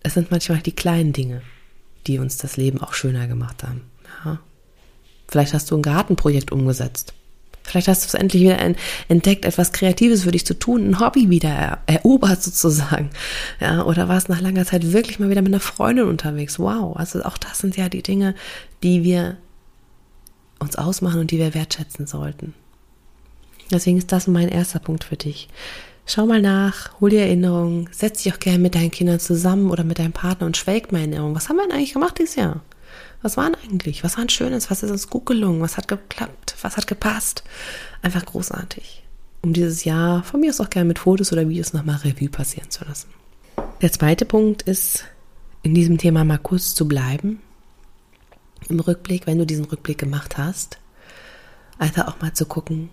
Es 0.03 0.15
sind 0.15 0.31
manchmal 0.31 0.59
die 0.59 0.73
kleinen 0.73 1.13
Dinge, 1.13 1.43
die 2.07 2.19
uns 2.19 2.37
das 2.37 2.57
Leben 2.57 2.81
auch 2.83 2.93
schöner 2.93 3.27
gemacht 3.27 3.63
haben. 3.63 3.83
Ja. 4.25 4.41
Vielleicht 5.29 5.55
hast 5.55 5.71
du 5.71 5.77
ein 5.77 5.83
Gartenprojekt 5.83 6.53
umgesetzt 6.53 7.15
Vielleicht 7.75 7.89
hast 7.89 8.05
du 8.05 8.07
es 8.07 8.15
endlich 8.15 8.41
wieder 8.41 8.57
entdeckt, 9.09 9.45
etwas 9.45 9.73
Kreatives 9.73 10.23
für 10.23 10.31
dich 10.31 10.47
zu 10.47 10.57
tun, 10.57 10.89
ein 10.89 11.01
Hobby 11.01 11.29
wieder 11.29 11.79
erobert 11.87 12.41
sozusagen. 12.41 13.11
Ja, 13.59 13.83
oder 13.83 14.09
warst 14.09 14.29
nach 14.29 14.41
langer 14.41 14.65
Zeit 14.65 14.93
wirklich 14.93 15.19
mal 15.19 15.29
wieder 15.29 15.43
mit 15.43 15.53
einer 15.53 15.59
Freundin 15.59 16.07
unterwegs. 16.07 16.61
Wow. 16.61 16.97
Also 16.97 17.25
auch 17.25 17.37
das 17.37 17.59
sind 17.59 17.77
ja 17.77 17.89
die 17.89 18.05
Dinge, 18.05 18.37
die 18.85 19.03
wir 19.03 19.39
uns 20.61 20.77
ausmachen 20.77 21.19
und 21.19 21.33
die 21.33 21.39
wir 21.41 21.53
wertschätzen 21.53 22.07
sollten. 22.07 22.55
Deswegen 23.73 23.99
ist 23.99 24.13
das 24.13 24.29
mein 24.29 24.51
erster 24.51 24.79
Punkt 24.79 25.03
für 25.03 25.17
dich. 25.17 25.49
Schau 26.07 26.27
mal 26.27 26.41
nach, 26.41 27.01
hol 27.01 27.11
dir 27.11 27.23
Erinnerungen, 27.23 27.89
setz 27.91 28.23
dich 28.23 28.33
auch 28.33 28.39
gerne 28.39 28.61
mit 28.61 28.77
deinen 28.77 28.93
Kindern 28.93 29.19
zusammen 29.19 29.73
oder 29.73 29.83
mit 29.83 29.99
deinem 29.99 30.13
Partner 30.13 30.47
und 30.47 30.57
schwelg 30.57 30.93
mal 30.93 30.99
Erinnerungen. 30.99 31.35
Was 31.35 31.49
haben 31.49 31.57
wir 31.57 31.67
denn 31.67 31.73
eigentlich 31.73 31.95
gemacht 31.95 32.21
dieses 32.21 32.37
Jahr? 32.37 32.63
Was 33.21 33.37
waren 33.37 33.57
eigentlich? 33.65 34.05
Was 34.05 34.17
war 34.17 34.23
ein 34.23 34.29
Schönes? 34.29 34.71
Was 34.71 34.85
ist 34.85 34.93
uns 34.93 35.11
gut 35.11 35.27
gelungen? 35.27 35.61
Was 35.61 35.77
hat 35.77 35.89
geklappt? 35.89 36.44
Was 36.63 36.77
hat 36.77 36.87
gepasst? 36.87 37.45
Einfach 38.03 38.25
großartig. 38.25 39.03
Um 39.43 39.53
dieses 39.53 39.85
Jahr 39.85 40.23
von 40.23 40.41
mir 40.41 40.51
aus 40.51 40.61
auch 40.61 40.71
gerne 40.71 40.89
mit 40.89 40.99
Fotos 40.99 41.33
oder 41.33 41.49
Videos 41.49 41.73
nochmal 41.73 41.97
Revue 41.97 42.29
passieren 42.29 42.71
zu 42.71 42.85
lassen. 42.85 43.09
Der 43.83 43.93
zweite 43.93 44.25
Punkt 44.25 44.63
ist, 44.63 45.05
in 45.63 45.75
diesem 45.75 45.99
Thema 45.99 46.25
mal 46.25 46.39
kurz 46.39 46.75
zu 46.75 46.87
bleiben. 46.87 47.41
Im 48.69 48.81
Rückblick, 48.81 49.27
wenn 49.27 49.39
du 49.39 49.47
diesen 49.47 49.65
Rückblick 49.65 49.99
gemacht 49.99 50.39
hast, 50.39 50.79
einfach 51.79 52.09
auch 52.09 52.21
mal 52.21 52.33
zu 52.33 52.47
gucken, 52.47 52.91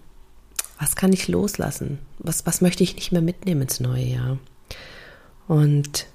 was 0.80 0.96
kann 0.96 1.14
ich 1.14 1.28
loslassen? 1.28 2.00
Was, 2.18 2.46
was 2.46 2.62
möchte 2.62 2.84
ich 2.84 2.96
nicht 2.96 3.12
mehr 3.12 3.22
mitnehmen 3.22 3.62
ins 3.62 3.80
neue 3.80 4.04
Jahr? 4.04 4.38
Und 5.48 6.08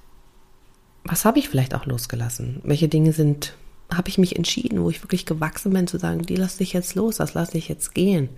was 1.04 1.24
habe 1.24 1.38
ich 1.38 1.48
vielleicht 1.48 1.74
auch 1.74 1.86
losgelassen? 1.86 2.60
Welche 2.64 2.88
Dinge 2.88 3.12
sind, 3.12 3.54
habe 3.92 4.08
ich 4.08 4.18
mich 4.18 4.36
entschieden, 4.36 4.82
wo 4.82 4.90
ich 4.90 5.02
wirklich 5.02 5.26
gewachsen 5.26 5.72
bin, 5.72 5.86
zu 5.86 5.98
sagen, 5.98 6.22
die 6.22 6.36
lasse 6.36 6.62
ich 6.62 6.72
jetzt 6.72 6.94
los, 6.94 7.16
das 7.16 7.34
lasse 7.34 7.56
ich 7.56 7.68
jetzt 7.68 7.94
gehen. 7.94 8.28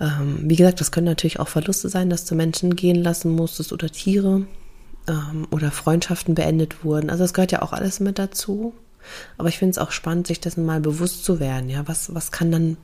Ähm, 0.00 0.38
wie 0.42 0.56
gesagt, 0.56 0.80
das 0.80 0.90
können 0.90 1.06
natürlich 1.06 1.38
auch 1.38 1.48
Verluste 1.48 1.88
sein, 1.88 2.10
dass 2.10 2.24
du 2.24 2.34
Menschen 2.34 2.74
gehen 2.74 3.02
lassen 3.02 3.30
musstest 3.30 3.72
oder 3.72 3.88
Tiere 3.90 4.46
ähm, 5.06 5.46
oder 5.50 5.70
Freundschaften 5.70 6.34
beendet 6.34 6.84
wurden. 6.84 7.10
Also 7.10 7.24
das 7.24 7.34
gehört 7.34 7.52
ja 7.52 7.62
auch 7.62 7.72
alles 7.72 8.00
mit 8.00 8.18
dazu. 8.18 8.74
Aber 9.36 9.48
ich 9.48 9.58
finde 9.58 9.72
es 9.72 9.78
auch 9.78 9.90
spannend, 9.90 10.26
sich 10.26 10.40
dessen 10.40 10.64
mal 10.64 10.80
bewusst 10.80 11.24
zu 11.24 11.38
werden. 11.38 11.68
Ja, 11.68 11.86
was, 11.86 12.14
was 12.14 12.32
kann 12.32 12.50
dann 12.50 12.76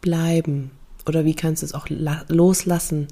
bleiben? 0.00 0.72
Oder 1.06 1.24
wie 1.24 1.34
kannst 1.34 1.62
du 1.62 1.66
es 1.66 1.74
auch 1.74 1.86
loslassen? 2.28 3.08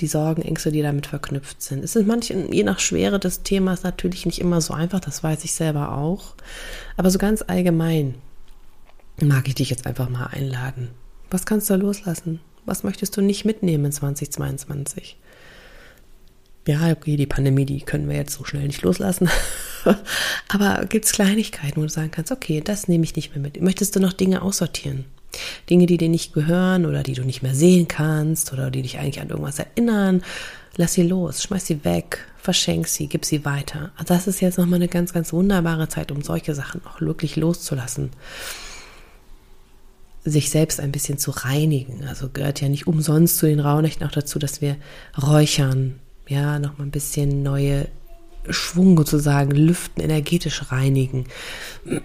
Die 0.00 0.06
Sorgen, 0.06 0.42
Ängste, 0.42 0.70
die 0.70 0.82
damit 0.82 1.08
verknüpft 1.08 1.60
sind. 1.60 1.82
Es 1.82 1.92
sind 1.92 2.06
manchen, 2.06 2.52
je 2.52 2.62
nach 2.62 2.78
Schwere 2.78 3.18
des 3.18 3.42
Themas 3.42 3.82
natürlich 3.82 4.26
nicht 4.26 4.40
immer 4.40 4.60
so 4.60 4.72
einfach, 4.72 5.00
das 5.00 5.22
weiß 5.24 5.44
ich 5.44 5.52
selber 5.52 5.96
auch. 5.96 6.34
Aber 6.96 7.10
so 7.10 7.18
ganz 7.18 7.42
allgemein 7.42 8.14
mag 9.20 9.48
ich 9.48 9.56
dich 9.56 9.70
jetzt 9.70 9.86
einfach 9.86 10.08
mal 10.08 10.26
einladen. 10.26 10.90
Was 11.30 11.46
kannst 11.46 11.68
du 11.68 11.74
loslassen? 11.74 12.40
Was 12.64 12.84
möchtest 12.84 13.16
du 13.16 13.22
nicht 13.22 13.44
mitnehmen 13.44 13.86
in 13.86 13.92
2022? 13.92 15.16
Ja, 16.68 16.92
okay, 16.92 17.16
die 17.16 17.26
Pandemie, 17.26 17.64
die 17.64 17.80
können 17.80 18.08
wir 18.08 18.16
jetzt 18.16 18.34
so 18.34 18.44
schnell 18.44 18.66
nicht 18.66 18.82
loslassen. 18.82 19.30
Aber 20.48 20.84
gibt 20.84 21.06
es 21.06 21.12
Kleinigkeiten, 21.12 21.78
wo 21.78 21.82
du 21.82 21.88
sagen 21.88 22.10
kannst, 22.10 22.30
okay, 22.30 22.60
das 22.60 22.88
nehme 22.88 23.04
ich 23.04 23.16
nicht 23.16 23.30
mehr 23.30 23.40
mit. 23.40 23.60
Möchtest 23.62 23.96
du 23.96 24.00
noch 24.00 24.12
Dinge 24.12 24.42
aussortieren? 24.42 25.06
Dinge, 25.68 25.86
die 25.86 25.96
dir 25.96 26.08
nicht 26.08 26.32
gehören 26.32 26.86
oder 26.86 27.02
die 27.02 27.14
du 27.14 27.22
nicht 27.22 27.42
mehr 27.42 27.54
sehen 27.54 27.88
kannst 27.88 28.52
oder 28.52 28.70
die 28.70 28.82
dich 28.82 28.98
eigentlich 28.98 29.20
an 29.20 29.28
irgendwas 29.28 29.58
erinnern, 29.58 30.22
lass 30.76 30.94
sie 30.94 31.02
los, 31.02 31.42
schmeiß 31.42 31.66
sie 31.66 31.84
weg, 31.84 32.26
verschenk 32.38 32.88
sie, 32.88 33.08
gib 33.08 33.24
sie 33.24 33.44
weiter. 33.44 33.90
Also 33.96 34.14
das 34.14 34.26
ist 34.26 34.40
jetzt 34.40 34.58
nochmal 34.58 34.76
eine 34.76 34.88
ganz, 34.88 35.12
ganz 35.12 35.32
wunderbare 35.32 35.88
Zeit, 35.88 36.10
um 36.10 36.22
solche 36.22 36.54
Sachen 36.54 36.80
auch 36.86 37.00
wirklich 37.00 37.36
loszulassen. 37.36 38.10
Sich 40.24 40.50
selbst 40.50 40.80
ein 40.80 40.92
bisschen 40.92 41.18
zu 41.18 41.30
reinigen. 41.30 42.04
Also 42.06 42.28
gehört 42.28 42.60
ja 42.60 42.68
nicht 42.68 42.86
umsonst 42.86 43.38
zu 43.38 43.46
den 43.46 43.60
Rauhnächten 43.60 44.06
auch 44.06 44.12
dazu, 44.12 44.38
dass 44.38 44.60
wir 44.60 44.76
räuchern, 45.20 46.00
ja, 46.26 46.58
nochmal 46.58 46.86
ein 46.86 46.92
bisschen 46.92 47.42
neue 47.42 47.88
Schwung 48.50 48.96
sozusagen 48.96 49.50
lüften, 49.50 50.02
energetisch 50.02 50.70
reinigen. 50.70 51.26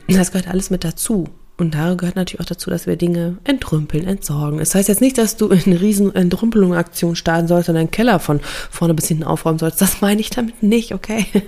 Das 0.07 0.31
gehört 0.31 0.47
alles 0.47 0.69
mit 0.69 0.83
dazu. 0.83 1.29
Und 1.55 1.75
da 1.75 1.93
gehört 1.93 2.15
natürlich 2.15 2.41
auch 2.41 2.49
dazu, 2.49 2.71
dass 2.71 2.87
wir 2.87 2.95
Dinge 2.95 3.37
entrümpeln, 3.43 4.07
entsorgen. 4.07 4.59
Es 4.59 4.69
das 4.69 4.75
heißt 4.75 4.89
jetzt 4.89 5.01
nicht, 5.01 5.19
dass 5.19 5.37
du 5.37 5.51
eine 5.51 5.79
riesen 5.79 6.13
Entrümpelungsaktion 6.13 7.15
starten 7.15 7.47
sollst 7.47 7.69
und 7.69 7.75
deinen 7.75 7.91
Keller 7.91 8.19
von 8.19 8.39
vorne 8.71 8.95
bis 8.95 9.07
hinten 9.07 9.23
aufräumen 9.23 9.59
sollst. 9.59 9.79
Das 9.79 10.01
meine 10.01 10.19
ich 10.19 10.31
damit 10.31 10.63
nicht, 10.63 10.93
okay? 10.93 11.25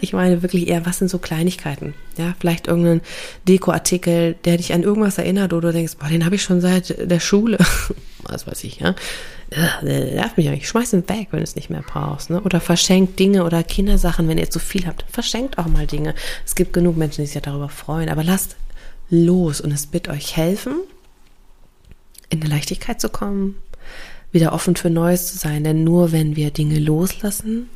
Ich 0.00 0.12
meine 0.12 0.42
wirklich 0.42 0.68
eher, 0.68 0.84
was 0.84 0.98
sind 0.98 1.08
so 1.08 1.18
Kleinigkeiten? 1.18 1.94
Ja, 2.18 2.34
vielleicht 2.38 2.66
irgendein 2.66 3.00
Dekoartikel, 3.48 4.36
der 4.44 4.58
dich 4.58 4.72
an 4.72 4.82
irgendwas 4.82 5.16
erinnert 5.16 5.52
oder 5.52 5.68
du 5.68 5.78
denkst, 5.78 5.96
boah, 5.98 6.08
den 6.08 6.24
habe 6.24 6.34
ich 6.34 6.42
schon 6.42 6.60
seit 6.60 7.10
der 7.10 7.20
Schule. 7.20 7.58
Was 8.28 8.46
weiß 8.46 8.64
ich, 8.64 8.80
ja. 8.80 8.96
Der 9.52 10.14
nervt 10.14 10.36
mich 10.36 10.48
eigentlich. 10.48 10.68
Schmeiß 10.68 10.92
ihn 10.94 11.08
weg, 11.08 11.28
wenn 11.30 11.38
du 11.38 11.44
es 11.44 11.54
nicht 11.54 11.70
mehr 11.70 11.84
brauchst. 11.86 12.30
Ne? 12.30 12.40
Oder 12.40 12.60
verschenkt 12.60 13.20
Dinge 13.20 13.44
oder 13.44 13.62
Kindersachen, 13.62 14.26
wenn 14.28 14.38
ihr 14.38 14.50
zu 14.50 14.58
viel 14.58 14.86
habt. 14.86 15.04
Verschenkt 15.08 15.58
auch 15.58 15.66
mal 15.66 15.86
Dinge. 15.86 16.14
Es 16.44 16.56
gibt 16.56 16.72
genug 16.72 16.96
Menschen, 16.96 17.22
die 17.22 17.26
sich 17.26 17.36
ja 17.36 17.40
darüber 17.40 17.68
freuen. 17.68 18.08
Aber 18.08 18.24
lasst 18.24 18.56
los 19.10 19.60
und 19.60 19.72
es 19.72 19.92
wird 19.92 20.08
euch 20.08 20.36
helfen, 20.36 20.74
in 22.28 22.40
eine 22.40 22.50
Leichtigkeit 22.50 23.00
zu 23.00 23.08
kommen, 23.08 23.56
wieder 24.32 24.52
offen 24.52 24.76
für 24.76 24.90
Neues 24.90 25.28
zu 25.28 25.38
sein. 25.38 25.64
Denn 25.64 25.84
nur 25.84 26.12
wenn 26.12 26.36
wir 26.36 26.50
Dinge 26.50 26.78
loslassen, 26.78 27.68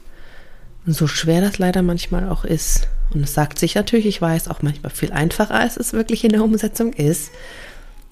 und 0.87 0.94
so 0.94 1.06
schwer 1.06 1.40
das 1.40 1.58
leider 1.58 1.82
manchmal 1.82 2.28
auch 2.28 2.44
ist, 2.44 2.88
und 3.12 3.22
es 3.22 3.34
sagt 3.34 3.58
sich 3.58 3.75
natürlich, 3.75 4.06
ich 4.06 4.22
weiß, 4.22 4.49
auch 4.49 4.62
manchmal 4.62 4.90
viel 4.90 5.12
einfacher, 5.12 5.54
als 5.54 5.76
es 5.76 5.92
wirklich 5.92 6.25
in 6.25 6.32
der 6.32 6.44
Umsetzung 6.44 6.92
ist, 6.92 7.30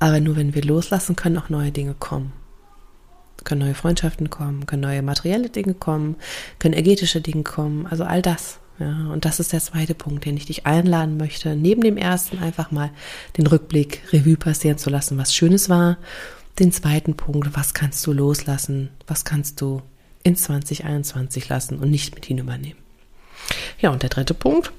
aber 0.01 0.21
nur 0.21 0.37
wenn 0.37 0.55
wir 0.55 0.63
loslassen, 0.63 1.17
können 1.17 1.39
auch 1.39 1.49
neue 1.49 1.73
Dinge 1.73 1.95
kommen. 1.99 2.33
Können 3.45 3.63
neue 3.63 3.75
Freundschaften 3.75 4.31
kommen, 4.31 4.67
können 4.67 4.83
neue 4.83 5.03
materielle 5.03 5.49
Dinge 5.49 5.75
kommen, 5.75 6.17
können 6.59 6.75
energetische 6.75 7.21
Dinge 7.21 7.45
kommen, 7.45 7.87
also 7.87 8.05
all 8.05 8.21
das. 8.21 8.59
Ja, 8.79 9.09
und 9.13 9.25
das 9.25 9.41
ist 9.41 9.53
der 9.53 9.61
zweite 9.61 9.95
Punkt, 9.95 10.25
den 10.25 10.37
ich 10.37 10.47
dich 10.47 10.67
einladen 10.67 11.17
möchte, 11.17 11.57
neben 11.57 11.83
dem 11.83 11.97
ersten 11.97 12.39
einfach 12.39 12.71
mal 12.71 12.91
den 13.37 13.47
Rückblick 13.47 14.03
Revue 14.13 14.37
passieren 14.37 14.79
zu 14.79 14.89
lassen, 14.89 15.19
was 15.19 15.35
Schönes 15.35 15.69
war. 15.69 15.99
Den 16.61 16.71
zweiten 16.71 17.17
Punkt, 17.17 17.57
was 17.57 17.75
kannst 17.75 18.07
du 18.07 18.13
loslassen, 18.13 18.91
was 19.07 19.25
kannst 19.25 19.61
du 19.61 19.83
in 20.23 20.37
2021 20.37 21.49
lassen 21.49 21.79
und 21.79 21.91
nicht 21.91 22.15
mit 22.15 22.27
hinübernehmen. 22.27 22.79
Ja, 23.81 23.91
und 23.91 24.03
der 24.03 24.11
dritte 24.11 24.35
Punkt, 24.35 24.73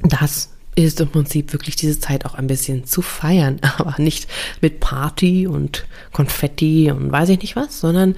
das 0.00 0.50
ist 0.74 1.00
im 1.00 1.08
Prinzip 1.08 1.52
wirklich 1.52 1.76
diese 1.76 2.00
Zeit 2.00 2.24
auch 2.24 2.34
ein 2.34 2.46
bisschen 2.46 2.84
zu 2.86 3.02
feiern, 3.02 3.58
aber 3.78 3.96
nicht 3.98 4.26
mit 4.60 4.80
Party 4.80 5.46
und 5.46 5.86
Konfetti 6.12 6.90
und 6.90 7.12
weiß 7.12 7.28
ich 7.30 7.40
nicht 7.40 7.56
was, 7.56 7.80
sondern 7.80 8.14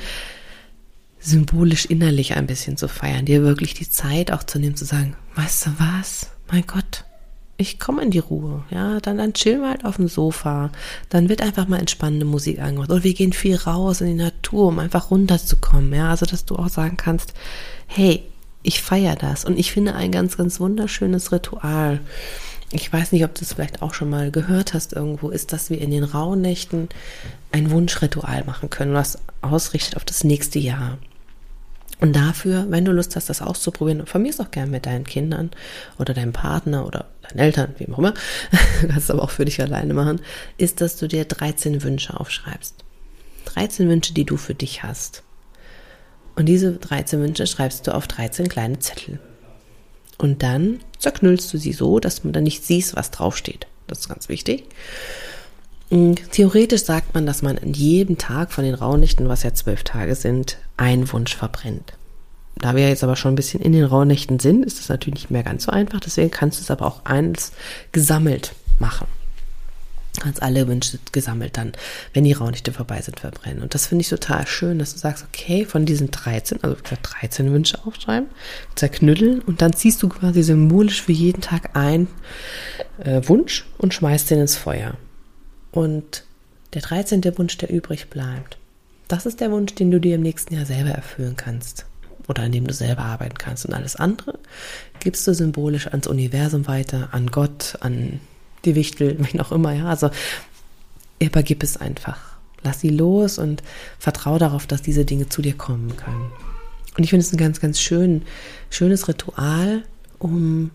symbolisch 1.24 1.86
innerlich 1.86 2.36
ein 2.36 2.46
bisschen 2.46 2.76
zu 2.76 2.88
feiern, 2.88 3.24
dir 3.24 3.42
wirklich 3.42 3.74
die 3.74 3.88
Zeit 3.88 4.30
auch 4.30 4.42
zu 4.42 4.58
nehmen, 4.58 4.76
zu 4.76 4.84
sagen, 4.84 5.16
weißt 5.34 5.66
du 5.66 5.70
was, 5.78 6.30
mein 6.50 6.66
Gott, 6.66 7.04
ich 7.56 7.78
komme 7.78 8.02
in 8.02 8.10
die 8.10 8.18
Ruhe, 8.18 8.64
ja, 8.70 9.00
dann, 9.00 9.18
dann 9.18 9.32
chillen 9.32 9.60
wir 9.60 9.70
halt 9.70 9.84
auf 9.84 9.96
dem 9.96 10.08
Sofa, 10.08 10.70
dann 11.08 11.28
wird 11.28 11.40
einfach 11.40 11.68
mal 11.68 11.78
entspannende 11.78 12.26
Musik 12.26 12.58
angemacht. 12.60 12.90
Oder 12.90 13.04
wir 13.04 13.14
gehen 13.14 13.32
viel 13.32 13.56
raus 13.56 14.00
in 14.00 14.08
die 14.08 14.22
Natur, 14.22 14.68
um 14.68 14.78
einfach 14.80 15.10
runterzukommen, 15.10 15.92
ja, 15.94 16.10
also 16.10 16.26
dass 16.26 16.44
du 16.44 16.56
auch 16.56 16.68
sagen 16.68 16.96
kannst, 16.96 17.32
hey, 17.86 18.24
ich 18.62 18.82
feiere 18.82 19.14
das. 19.14 19.44
Und 19.44 19.58
ich 19.58 19.72
finde 19.72 19.94
ein 19.94 20.10
ganz, 20.10 20.36
ganz 20.36 20.58
wunderschönes 20.58 21.30
Ritual. 21.32 22.00
Ich 22.72 22.92
weiß 22.92 23.12
nicht, 23.12 23.24
ob 23.24 23.34
du 23.34 23.42
es 23.42 23.52
vielleicht 23.52 23.82
auch 23.82 23.94
schon 23.94 24.10
mal 24.10 24.30
gehört 24.30 24.74
hast 24.74 24.94
irgendwo, 24.94 25.28
ist, 25.28 25.52
dass 25.52 25.70
wir 25.70 25.80
in 25.80 25.90
den 25.90 26.02
Rauhnächten 26.02 26.88
ein 27.52 27.70
Wunschritual 27.70 28.42
machen 28.44 28.70
können, 28.70 28.94
was 28.94 29.18
ausrichtet 29.42 29.96
auf 29.96 30.04
das 30.04 30.24
nächste 30.24 30.58
Jahr. 30.58 30.98
Und 32.00 32.14
dafür, 32.14 32.66
wenn 32.70 32.84
du 32.84 32.92
Lust 32.92 33.16
hast, 33.16 33.30
das 33.30 33.40
auszuprobieren, 33.40 34.04
mir 34.14 34.28
ist 34.28 34.40
auch 34.40 34.50
gern 34.50 34.70
mit 34.70 34.86
deinen 34.86 35.04
Kindern 35.04 35.50
oder 35.98 36.12
deinem 36.12 36.32
Partner 36.32 36.86
oder 36.86 37.06
deinen 37.22 37.38
Eltern, 37.38 37.74
wie 37.78 37.88
auch 37.92 37.98
immer, 37.98 38.14
du 38.82 38.88
kannst 38.88 39.04
es 39.04 39.10
aber 39.10 39.22
auch 39.22 39.30
für 39.30 39.44
dich 39.44 39.60
alleine 39.60 39.94
machen, 39.94 40.20
ist, 40.58 40.80
dass 40.80 40.96
du 40.96 41.06
dir 41.06 41.24
13 41.24 41.82
Wünsche 41.82 42.18
aufschreibst. 42.18 42.84
13 43.46 43.88
Wünsche, 43.88 44.14
die 44.14 44.24
du 44.24 44.36
für 44.36 44.54
dich 44.54 44.82
hast. 44.82 45.22
Und 46.34 46.46
diese 46.46 46.72
13 46.72 47.20
Wünsche 47.20 47.46
schreibst 47.46 47.86
du 47.86 47.94
auf 47.94 48.08
13 48.08 48.48
kleine 48.48 48.80
Zettel. 48.80 49.20
Und 50.18 50.42
dann 50.42 50.80
zerknüllst 50.98 51.52
du 51.52 51.58
sie 51.58 51.72
so, 51.72 52.00
dass 52.00 52.24
man 52.24 52.32
dann 52.32 52.44
nicht 52.44 52.64
siehst, 52.64 52.96
was 52.96 53.10
draufsteht. 53.10 53.66
Das 53.86 54.00
ist 54.00 54.08
ganz 54.08 54.28
wichtig. 54.28 54.64
Theoretisch 56.32 56.82
sagt 56.82 57.14
man, 57.14 57.24
dass 57.24 57.42
man 57.42 57.56
an 57.56 57.72
jedem 57.72 58.18
Tag 58.18 58.52
von 58.52 58.64
den 58.64 58.74
Rauhnächten, 58.74 59.28
was 59.28 59.44
ja 59.44 59.54
zwölf 59.54 59.84
Tage 59.84 60.16
sind, 60.16 60.58
einen 60.76 61.12
Wunsch 61.12 61.36
verbrennt. 61.36 61.92
Da 62.56 62.74
wir 62.74 62.88
jetzt 62.88 63.04
aber 63.04 63.14
schon 63.14 63.34
ein 63.34 63.36
bisschen 63.36 63.60
in 63.60 63.72
den 63.72 63.84
Rauhnächten 63.84 64.40
sind, 64.40 64.64
ist 64.64 64.80
das 64.80 64.88
natürlich 64.88 65.14
nicht 65.14 65.30
mehr 65.30 65.44
ganz 65.44 65.64
so 65.64 65.70
einfach. 65.70 66.00
Deswegen 66.00 66.32
kannst 66.32 66.58
du 66.58 66.62
es 66.62 66.70
aber 66.70 66.86
auch 66.86 67.04
eins 67.04 67.52
gesammelt 67.92 68.54
machen. 68.80 69.06
Kannst 70.20 70.42
alle 70.42 70.66
Wünsche 70.66 70.98
gesammelt 71.12 71.56
dann, 71.56 71.72
wenn 72.12 72.24
die 72.24 72.32
Rauhnächte 72.32 72.72
vorbei 72.72 73.00
sind, 73.00 73.20
verbrennen. 73.20 73.62
Und 73.62 73.74
das 73.74 73.86
finde 73.86 74.02
ich 74.02 74.08
total 74.08 74.48
schön, 74.48 74.80
dass 74.80 74.94
du 74.94 74.98
sagst, 74.98 75.24
okay, 75.28 75.64
von 75.64 75.86
diesen 75.86 76.10
13, 76.10 76.62
also 76.62 76.76
13 77.02 77.52
Wünsche 77.52 77.84
aufschreiben, 77.84 78.28
zerknütteln 78.74 79.40
und 79.40 79.62
dann 79.62 79.74
ziehst 79.74 80.02
du 80.02 80.08
quasi 80.08 80.42
symbolisch 80.42 81.02
für 81.02 81.12
jeden 81.12 81.40
Tag 81.40 81.76
einen 81.76 82.08
äh, 83.04 83.20
Wunsch 83.28 83.64
und 83.78 83.94
schmeißt 83.94 84.30
den 84.30 84.40
ins 84.40 84.56
Feuer. 84.56 84.96
Und 85.74 86.22
der 86.72 86.82
13. 86.82 87.24
Wunsch, 87.36 87.58
der 87.58 87.68
übrig 87.68 88.08
bleibt, 88.08 88.58
das 89.08 89.26
ist 89.26 89.40
der 89.40 89.50
Wunsch, 89.50 89.74
den 89.74 89.90
du 89.90 89.98
dir 89.98 90.14
im 90.14 90.22
nächsten 90.22 90.54
Jahr 90.54 90.66
selber 90.66 90.90
erfüllen 90.90 91.34
kannst 91.36 91.84
oder 92.28 92.44
an 92.44 92.52
dem 92.52 92.64
du 92.64 92.72
selber 92.72 93.02
arbeiten 93.02 93.36
kannst. 93.38 93.66
Und 93.66 93.74
alles 93.74 93.96
andere 93.96 94.38
gibst 95.00 95.26
du 95.26 95.34
symbolisch 95.34 95.88
ans 95.88 96.06
Universum 96.06 96.68
weiter, 96.68 97.08
an 97.10 97.26
Gott, 97.26 97.76
an 97.80 98.20
die 98.64 98.76
Wichtel, 98.76 99.16
wen 99.32 99.40
auch 99.40 99.50
immer. 99.50 99.72
Ja, 99.72 99.86
also 99.86 100.10
übergib 101.18 101.64
es 101.64 101.76
einfach. 101.76 102.20
Lass 102.62 102.80
sie 102.80 102.90
los 102.90 103.38
und 103.38 103.64
vertraue 103.98 104.38
darauf, 104.38 104.68
dass 104.68 104.80
diese 104.80 105.04
Dinge 105.04 105.28
zu 105.28 105.42
dir 105.42 105.54
kommen 105.54 105.96
können. 105.96 106.30
Und 106.96 107.02
ich 107.02 107.10
finde 107.10 107.26
es 107.26 107.32
ein 107.32 107.36
ganz, 107.36 107.60
ganz 107.60 107.80
schön, 107.80 108.22
schönes 108.70 109.08
Ritual, 109.08 109.82
um 110.20 110.70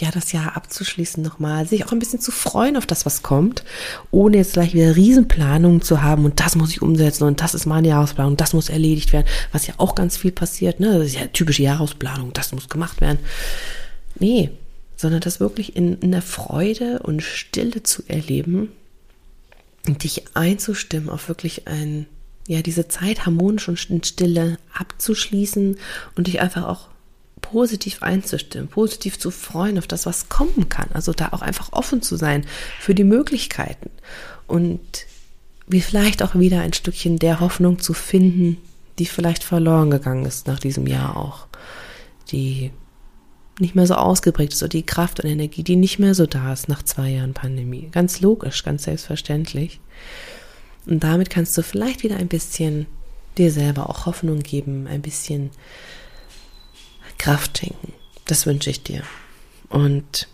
ja, 0.00 0.10
das 0.10 0.32
Jahr 0.32 0.56
abzuschließen 0.56 1.22
nochmal, 1.22 1.66
sich 1.66 1.84
auch 1.84 1.92
ein 1.92 1.98
bisschen 1.98 2.20
zu 2.20 2.30
freuen 2.30 2.76
auf 2.76 2.86
das, 2.86 3.06
was 3.06 3.22
kommt, 3.22 3.64
ohne 4.10 4.36
jetzt 4.36 4.54
gleich 4.54 4.74
wieder 4.74 4.96
Riesenplanungen 4.96 5.82
zu 5.82 6.02
haben 6.02 6.24
und 6.24 6.40
das 6.40 6.56
muss 6.56 6.70
ich 6.70 6.82
umsetzen 6.82 7.24
und 7.24 7.40
das 7.40 7.54
ist 7.54 7.66
meine 7.66 7.88
Jahresplanung, 7.88 8.36
das 8.36 8.52
muss 8.52 8.68
erledigt 8.68 9.12
werden, 9.12 9.26
was 9.52 9.66
ja 9.66 9.74
auch 9.78 9.94
ganz 9.94 10.16
viel 10.16 10.32
passiert, 10.32 10.80
ne? 10.80 10.98
Das 10.98 11.08
ist 11.08 11.16
ja 11.16 11.26
typische 11.26 11.62
Jahresplanung, 11.62 12.32
das 12.32 12.52
muss 12.52 12.68
gemacht 12.68 13.00
werden. 13.00 13.18
Nee, 14.18 14.50
sondern 14.96 15.20
das 15.20 15.40
wirklich 15.40 15.76
in, 15.76 15.98
in 16.00 16.12
der 16.12 16.22
Freude 16.22 17.00
und 17.00 17.22
Stille 17.22 17.82
zu 17.82 18.02
erleben 18.08 18.72
und 19.86 20.04
dich 20.04 20.24
einzustimmen 20.34 21.08
auf 21.08 21.28
wirklich 21.28 21.68
ein, 21.68 22.06
ja, 22.46 22.62
diese 22.62 22.88
Zeit 22.88 23.24
harmonisch 23.24 23.68
und 23.68 23.90
in 23.90 24.02
Stille 24.02 24.58
abzuschließen 24.72 25.78
und 26.16 26.26
dich 26.26 26.40
einfach 26.40 26.66
auch 26.66 26.88
positiv 27.50 28.02
einzustimmen, 28.02 28.68
positiv 28.68 29.18
zu 29.18 29.30
freuen 29.30 29.78
auf 29.78 29.86
das, 29.86 30.06
was 30.06 30.28
kommen 30.28 30.68
kann. 30.68 30.88
Also 30.92 31.12
da 31.12 31.28
auch 31.32 31.42
einfach 31.42 31.72
offen 31.72 32.02
zu 32.02 32.16
sein 32.16 32.44
für 32.80 32.94
die 32.94 33.04
Möglichkeiten 33.04 33.90
und 34.46 34.80
wie 35.66 35.80
vielleicht 35.80 36.22
auch 36.22 36.34
wieder 36.34 36.60
ein 36.60 36.72
Stückchen 36.72 37.18
der 37.18 37.40
Hoffnung 37.40 37.78
zu 37.78 37.92
finden, 37.92 38.58
die 38.98 39.06
vielleicht 39.06 39.44
verloren 39.44 39.90
gegangen 39.90 40.24
ist 40.24 40.46
nach 40.46 40.58
diesem 40.58 40.86
Jahr 40.86 41.16
auch, 41.16 41.46
die 42.30 42.70
nicht 43.60 43.74
mehr 43.74 43.86
so 43.86 43.94
ausgeprägt 43.94 44.52
ist 44.52 44.62
oder 44.62 44.70
die 44.70 44.86
Kraft 44.86 45.20
und 45.20 45.28
Energie, 45.28 45.62
die 45.62 45.76
nicht 45.76 45.98
mehr 45.98 46.14
so 46.14 46.26
da 46.26 46.52
ist 46.52 46.68
nach 46.68 46.82
zwei 46.82 47.10
Jahren 47.10 47.34
Pandemie. 47.34 47.88
Ganz 47.90 48.20
logisch, 48.20 48.64
ganz 48.64 48.84
selbstverständlich. 48.84 49.80
Und 50.86 51.04
damit 51.04 51.28
kannst 51.28 51.58
du 51.58 51.62
vielleicht 51.62 52.02
wieder 52.02 52.16
ein 52.16 52.28
bisschen 52.28 52.86
dir 53.36 53.52
selber 53.52 53.90
auch 53.90 54.06
Hoffnung 54.06 54.40
geben, 54.40 54.86
ein 54.86 55.02
bisschen 55.02 55.50
Kraft 57.18 57.58
schenken. 57.58 57.92
Das 58.24 58.46
wünsche 58.46 58.70
ich 58.70 58.82
dir. 58.82 59.02
Und 59.68 60.28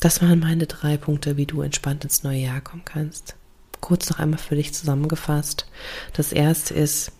das 0.00 0.20
waren 0.20 0.40
meine 0.40 0.66
drei 0.66 0.96
Punkte, 0.96 1.36
wie 1.36 1.46
du 1.46 1.62
entspannt 1.62 2.04
ins 2.04 2.22
neue 2.22 2.40
Jahr 2.40 2.60
kommen 2.60 2.84
kannst. 2.84 3.36
Kurz 3.80 4.10
noch 4.10 4.18
einmal 4.18 4.38
für 4.38 4.56
dich 4.56 4.74
zusammengefasst. 4.74 5.66
Das 6.14 6.32
erste 6.32 6.74
ist, 6.74 7.12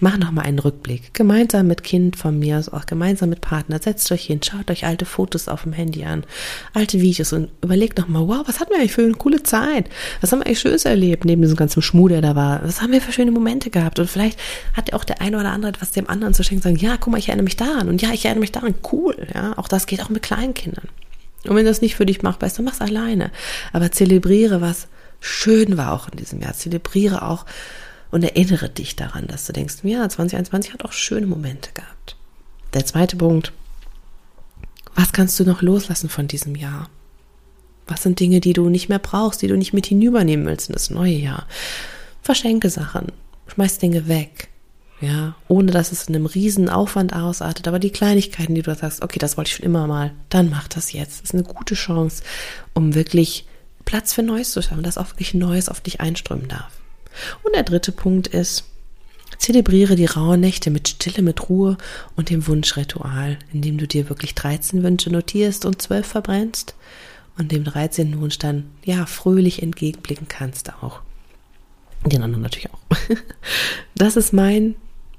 Mach 0.00 0.16
nochmal 0.16 0.46
einen 0.46 0.58
Rückblick. 0.58 1.12
Gemeinsam 1.12 1.66
mit 1.66 1.84
Kind 1.84 2.16
von 2.16 2.38
mir, 2.38 2.56
also 2.56 2.72
auch 2.72 2.86
gemeinsam 2.86 3.28
mit 3.28 3.42
Partner. 3.42 3.78
Setzt 3.80 4.10
euch 4.10 4.24
hin, 4.24 4.40
schaut 4.42 4.70
euch 4.70 4.86
alte 4.86 5.04
Fotos 5.04 5.46
auf 5.46 5.64
dem 5.64 5.74
Handy 5.74 6.04
an, 6.04 6.24
alte 6.72 7.00
Videos 7.00 7.34
und 7.34 7.50
überlegt 7.62 7.98
nochmal, 7.98 8.26
wow, 8.26 8.42
was 8.46 8.60
hatten 8.60 8.70
wir 8.70 8.78
eigentlich 8.78 8.92
für 8.92 9.02
eine 9.02 9.12
coole 9.12 9.42
Zeit? 9.42 9.90
Was 10.22 10.32
haben 10.32 10.40
wir 10.40 10.46
eigentlich 10.46 10.60
Schönes 10.60 10.86
erlebt, 10.86 11.26
neben 11.26 11.42
diesem 11.42 11.56
ganzen 11.56 11.82
Schmuh, 11.82 12.08
der 12.08 12.22
da 12.22 12.34
war? 12.34 12.62
Was 12.64 12.80
haben 12.80 12.92
wir 12.92 13.02
für 13.02 13.12
schöne 13.12 13.30
Momente 13.30 13.68
gehabt? 13.68 13.98
Und 13.98 14.08
vielleicht 14.08 14.38
hat 14.74 14.92
auch 14.94 15.04
der 15.04 15.20
eine 15.20 15.38
oder 15.38 15.52
andere 15.52 15.70
etwas 15.70 15.90
dem 15.90 16.08
anderen 16.08 16.32
zu 16.32 16.42
schenken, 16.42 16.62
sagen, 16.62 16.76
ja, 16.76 16.96
guck 16.96 17.12
mal, 17.12 17.18
ich 17.18 17.28
erinnere 17.28 17.44
mich 17.44 17.56
daran. 17.56 17.90
Und 17.90 18.00
ja, 18.00 18.10
ich 18.12 18.24
erinnere 18.24 18.40
mich 18.40 18.52
daran. 18.52 18.74
Cool, 18.90 19.16
ja. 19.34 19.52
Auch 19.58 19.68
das 19.68 19.86
geht 19.86 20.02
auch 20.02 20.08
mit 20.08 20.22
kleinen 20.22 20.54
Kindern. 20.54 20.88
Und 21.46 21.56
wenn 21.56 21.66
das 21.66 21.82
nicht 21.82 21.94
für 21.94 22.06
dich 22.06 22.22
machbar 22.22 22.46
ist, 22.46 22.58
dann 22.58 22.64
mach's 22.64 22.80
alleine. 22.80 23.30
Aber 23.72 23.92
zelebriere, 23.92 24.60
was 24.60 24.88
schön 25.20 25.76
war 25.76 25.92
auch 25.92 26.08
in 26.08 26.16
diesem 26.16 26.40
Jahr. 26.40 26.54
Zelebriere 26.54 27.22
auch, 27.22 27.44
und 28.10 28.22
erinnere 28.22 28.68
dich 28.68 28.96
daran, 28.96 29.26
dass 29.26 29.46
du 29.46 29.52
denkst, 29.52 29.76
ja, 29.82 30.08
2021 30.08 30.72
hat 30.72 30.84
auch 30.84 30.92
schöne 30.92 31.26
Momente 31.26 31.70
gehabt. 31.72 32.16
Der 32.74 32.84
zweite 32.84 33.16
Punkt, 33.16 33.52
was 34.94 35.12
kannst 35.12 35.38
du 35.38 35.44
noch 35.44 35.62
loslassen 35.62 36.08
von 36.08 36.28
diesem 36.28 36.56
Jahr? 36.56 36.88
Was 37.86 38.02
sind 38.02 38.20
Dinge, 38.20 38.40
die 38.40 38.52
du 38.52 38.68
nicht 38.68 38.88
mehr 38.88 38.98
brauchst, 38.98 39.42
die 39.42 39.48
du 39.48 39.56
nicht 39.56 39.72
mit 39.72 39.86
hinübernehmen 39.86 40.46
willst 40.46 40.68
in 40.68 40.72
das 40.72 40.90
neue 40.90 41.14
Jahr? 41.14 41.46
Verschenke 42.22 42.70
Sachen, 42.70 43.12
schmeiß 43.48 43.78
Dinge 43.78 44.06
weg, 44.08 44.48
ja, 45.00 45.34
ohne 45.48 45.72
dass 45.72 45.92
es 45.92 46.04
in 46.04 46.14
einem 46.14 46.26
riesen 46.26 46.68
Aufwand 46.68 47.14
ausartet, 47.14 47.66
aber 47.66 47.78
die 47.78 47.90
Kleinigkeiten, 47.90 48.54
die 48.54 48.62
du 48.62 48.74
sagst, 48.74 49.02
okay, 49.02 49.18
das 49.18 49.36
wollte 49.36 49.48
ich 49.48 49.56
schon 49.56 49.66
immer 49.66 49.86
mal, 49.86 50.12
dann 50.28 50.50
mach 50.50 50.68
das 50.68 50.92
jetzt. 50.92 51.22
Das 51.22 51.30
ist 51.30 51.34
eine 51.34 51.42
gute 51.42 51.74
Chance, 51.74 52.22
um 52.74 52.94
wirklich 52.94 53.46
Platz 53.84 54.12
für 54.12 54.22
Neues 54.22 54.52
zu 54.52 54.62
schaffen, 54.62 54.82
dass 54.82 54.98
auch 54.98 55.08
wirklich 55.08 55.34
Neues 55.34 55.68
auf 55.68 55.80
dich 55.80 56.00
einströmen 56.00 56.48
darf. 56.48 56.79
Und 57.42 57.54
der 57.54 57.62
dritte 57.62 57.92
Punkt 57.92 58.28
ist, 58.28 58.64
zelebriere 59.38 59.96
die 59.96 60.06
rauen 60.06 60.40
Nächte 60.40 60.70
mit 60.70 60.88
Stille, 60.88 61.22
mit 61.22 61.48
Ruhe 61.48 61.78
und 62.16 62.30
dem 62.30 62.46
Wunschritual, 62.46 63.38
indem 63.52 63.78
du 63.78 63.86
dir 63.86 64.08
wirklich 64.08 64.34
13 64.34 64.82
Wünsche 64.82 65.10
notierst 65.10 65.64
und 65.64 65.80
12 65.80 66.06
verbrennst 66.06 66.74
und 67.38 67.50
dem 67.50 67.64
13. 67.64 68.20
Wunsch 68.20 68.38
dann, 68.38 68.70
ja, 68.84 69.06
fröhlich 69.06 69.62
entgegenblicken 69.62 70.28
kannst 70.28 70.72
auch. 70.82 71.00
Den 72.04 72.22
anderen 72.22 72.42
natürlich 72.42 72.70
auch. 72.70 72.80
Das 73.94 74.16
ist 74.16 74.32
mein 74.32 74.76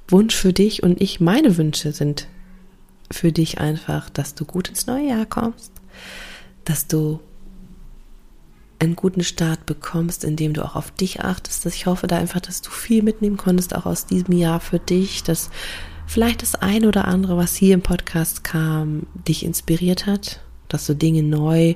Wunsch 0.08 0.36
für 0.36 0.54
dich 0.54 0.82
und 0.82 1.02
ich, 1.02 1.20
meine 1.20 1.58
Wünsche 1.58 1.92
sind 1.92 2.28
für 3.12 3.32
dich 3.32 3.60
einfach, 3.60 4.10
dass 4.10 4.34
du 4.36 4.46
gut 4.46 4.70
ins 4.70 4.88
neue 4.88 5.10
Jahr 5.10 5.26
kommst, 5.26 5.72
dass 6.66 6.88
du 6.88 7.20
einen 8.82 8.96
guten 8.96 9.24
Start 9.24 9.66
bekommst, 9.68 10.24
indem 10.24 10.54
du 10.54 10.66
auch 10.66 10.76
auf 10.76 10.92
dich 10.92 11.22
achtest. 11.22 11.66
Ich 11.68 11.86
hoffe 11.86 12.08
da 12.08 12.18
einfach, 12.18 12.40
dass 12.40 12.62
du 12.62 12.72
viel 12.72 13.04
mitnehmen 13.04 13.38
konntest, 13.38 13.76
auch 13.76 13.86
aus 13.86 14.08
diesem 14.08 14.34
Jahr 14.34 14.60
für 14.60 14.80
dich, 14.80 15.24
dass 15.24 15.52
vielleicht 16.08 16.42
das 16.42 16.56
ein 16.56 16.86
oder 16.86 17.06
andere, 17.06 17.38
was 17.38 17.56
hier 17.56 17.76
im 17.76 17.84
Podcast 17.84 18.44
kam, 18.44 19.06
dich 19.28 19.46
inspiriert 19.46 20.08
hat, 20.08 20.40
dass 20.68 20.88
du 20.88 20.96
Dinge 20.96 21.22
neu 21.22 21.76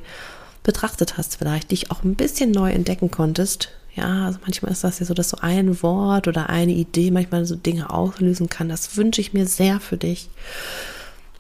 betrachtet 0.64 1.18
hast, 1.18 1.38
vielleicht 1.38 1.70
dich 1.70 1.92
auch 1.92 2.04
ein 2.04 2.16
bisschen 2.16 2.50
neu 2.50 2.72
entdecken 2.72 3.12
konntest. 3.12 3.70
Ja, 3.94 4.26
also 4.26 4.40
manchmal 4.42 4.72
ist 4.72 4.84
das 4.84 5.00
ja 5.00 5.06
so, 5.06 5.14
dass 5.14 5.30
so 5.30 5.38
ein 5.40 5.82
Wort 5.84 6.28
oder 6.28 6.50
eine 6.50 6.74
Idee 6.74 7.12
manchmal 7.12 7.46
so 7.46 7.56
Dinge 7.56 7.92
auslösen 7.92 8.50
kann. 8.50 8.68
Das 8.68 8.98
wünsche 8.98 9.22
ich 9.22 9.32
mir 9.32 9.46
sehr 9.46 9.80
für 9.80 9.98
dich 9.98 10.30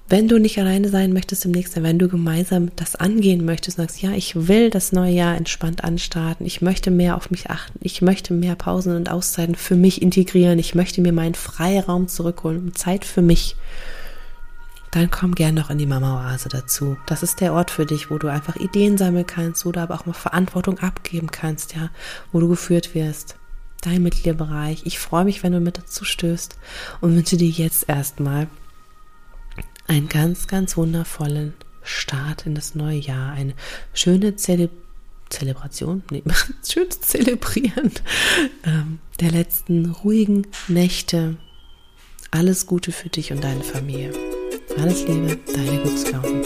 wenn 0.07 0.27
du 0.27 0.39
nicht 0.39 0.59
alleine 0.59 0.89
sein 0.89 1.13
möchtest 1.13 1.45
im 1.45 1.51
nächsten 1.51 1.79
Jahr, 1.79 1.89
wenn 1.89 1.97
du 1.97 2.07
gemeinsam 2.07 2.69
das 2.75 2.95
angehen 2.95 3.43
möchtest, 3.43 3.77
sagst, 3.77 4.01
ja, 4.01 4.11
ich 4.11 4.47
will 4.47 4.69
das 4.69 4.91
neue 4.91 5.13
Jahr 5.13 5.35
entspannt 5.35 5.83
anstarten, 5.83 6.45
ich 6.45 6.61
möchte 6.61 6.91
mehr 6.91 7.17
auf 7.17 7.31
mich 7.31 7.49
achten, 7.49 7.79
ich 7.81 8.01
möchte 8.03 8.33
mehr 8.33 8.55
Pausen 8.55 8.95
und 8.95 9.09
Auszeiten 9.09 9.55
für 9.55 9.75
mich 9.75 10.01
integrieren, 10.03 10.59
ich 10.59 10.75
möchte 10.75 11.01
mir 11.01 11.11
meinen 11.11 11.33
Freiraum 11.33 12.07
zurückholen, 12.07 12.75
Zeit 12.75 13.03
für 13.03 13.23
mich, 13.23 13.55
dann 14.91 15.09
komm 15.09 15.33
gern 15.33 15.55
noch 15.55 15.71
in 15.71 15.79
die 15.79 15.87
Mama-Oase 15.87 16.47
dazu. 16.47 16.95
Das 17.05 17.21
ist 17.21 17.41
der 17.41 17.51
Ort 17.51 17.69
für 17.69 17.85
dich, 17.85 18.09
wo 18.09 18.17
du 18.17 18.27
einfach 18.29 18.55
Ideen 18.55 18.97
sammeln 18.97 19.27
kannst, 19.27 19.65
wo 19.65 19.71
du 19.71 19.81
aber 19.81 19.95
auch 19.95 20.05
mal 20.05 20.13
Verantwortung 20.13 20.79
abgeben 20.79 21.31
kannst, 21.31 21.75
ja, 21.75 21.89
wo 22.31 22.39
du 22.39 22.47
geführt 22.47 22.95
wirst. 22.95 23.35
Dein 23.81 24.03
Mitgliederbereich. 24.03 24.83
Ich 24.85 24.99
freue 24.99 25.25
mich, 25.25 25.43
wenn 25.43 25.51
du 25.51 25.59
mit 25.59 25.79
dazu 25.79 26.05
stößt 26.05 26.57
und 27.01 27.13
wünsche 27.13 27.35
dir 27.35 27.49
jetzt 27.49 27.89
erstmal 27.89 28.47
einen 29.87 30.09
ganz, 30.09 30.47
ganz 30.47 30.77
wundervollen 30.77 31.53
Start 31.83 32.45
in 32.45 32.55
das 32.55 32.75
neue 32.75 32.97
Jahr, 32.97 33.33
eine 33.33 33.53
schöne 33.93 34.35
Zele 34.35 34.69
Zelebration, 35.29 36.03
nee, 36.11 36.23
schönes 36.63 37.01
Zelebrieren 37.01 37.91
ähm, 38.63 38.99
der 39.19 39.31
letzten 39.31 39.89
ruhigen 39.89 40.47
Nächte. 40.67 41.37
Alles 42.29 42.67
Gute 42.67 42.91
für 42.91 43.09
dich 43.09 43.31
und 43.31 43.43
deine 43.43 43.63
Familie. 43.63 44.11
Alles 44.77 45.07
Liebe, 45.07 45.39
deine 45.53 45.81
Gutsklauben. 45.81 46.43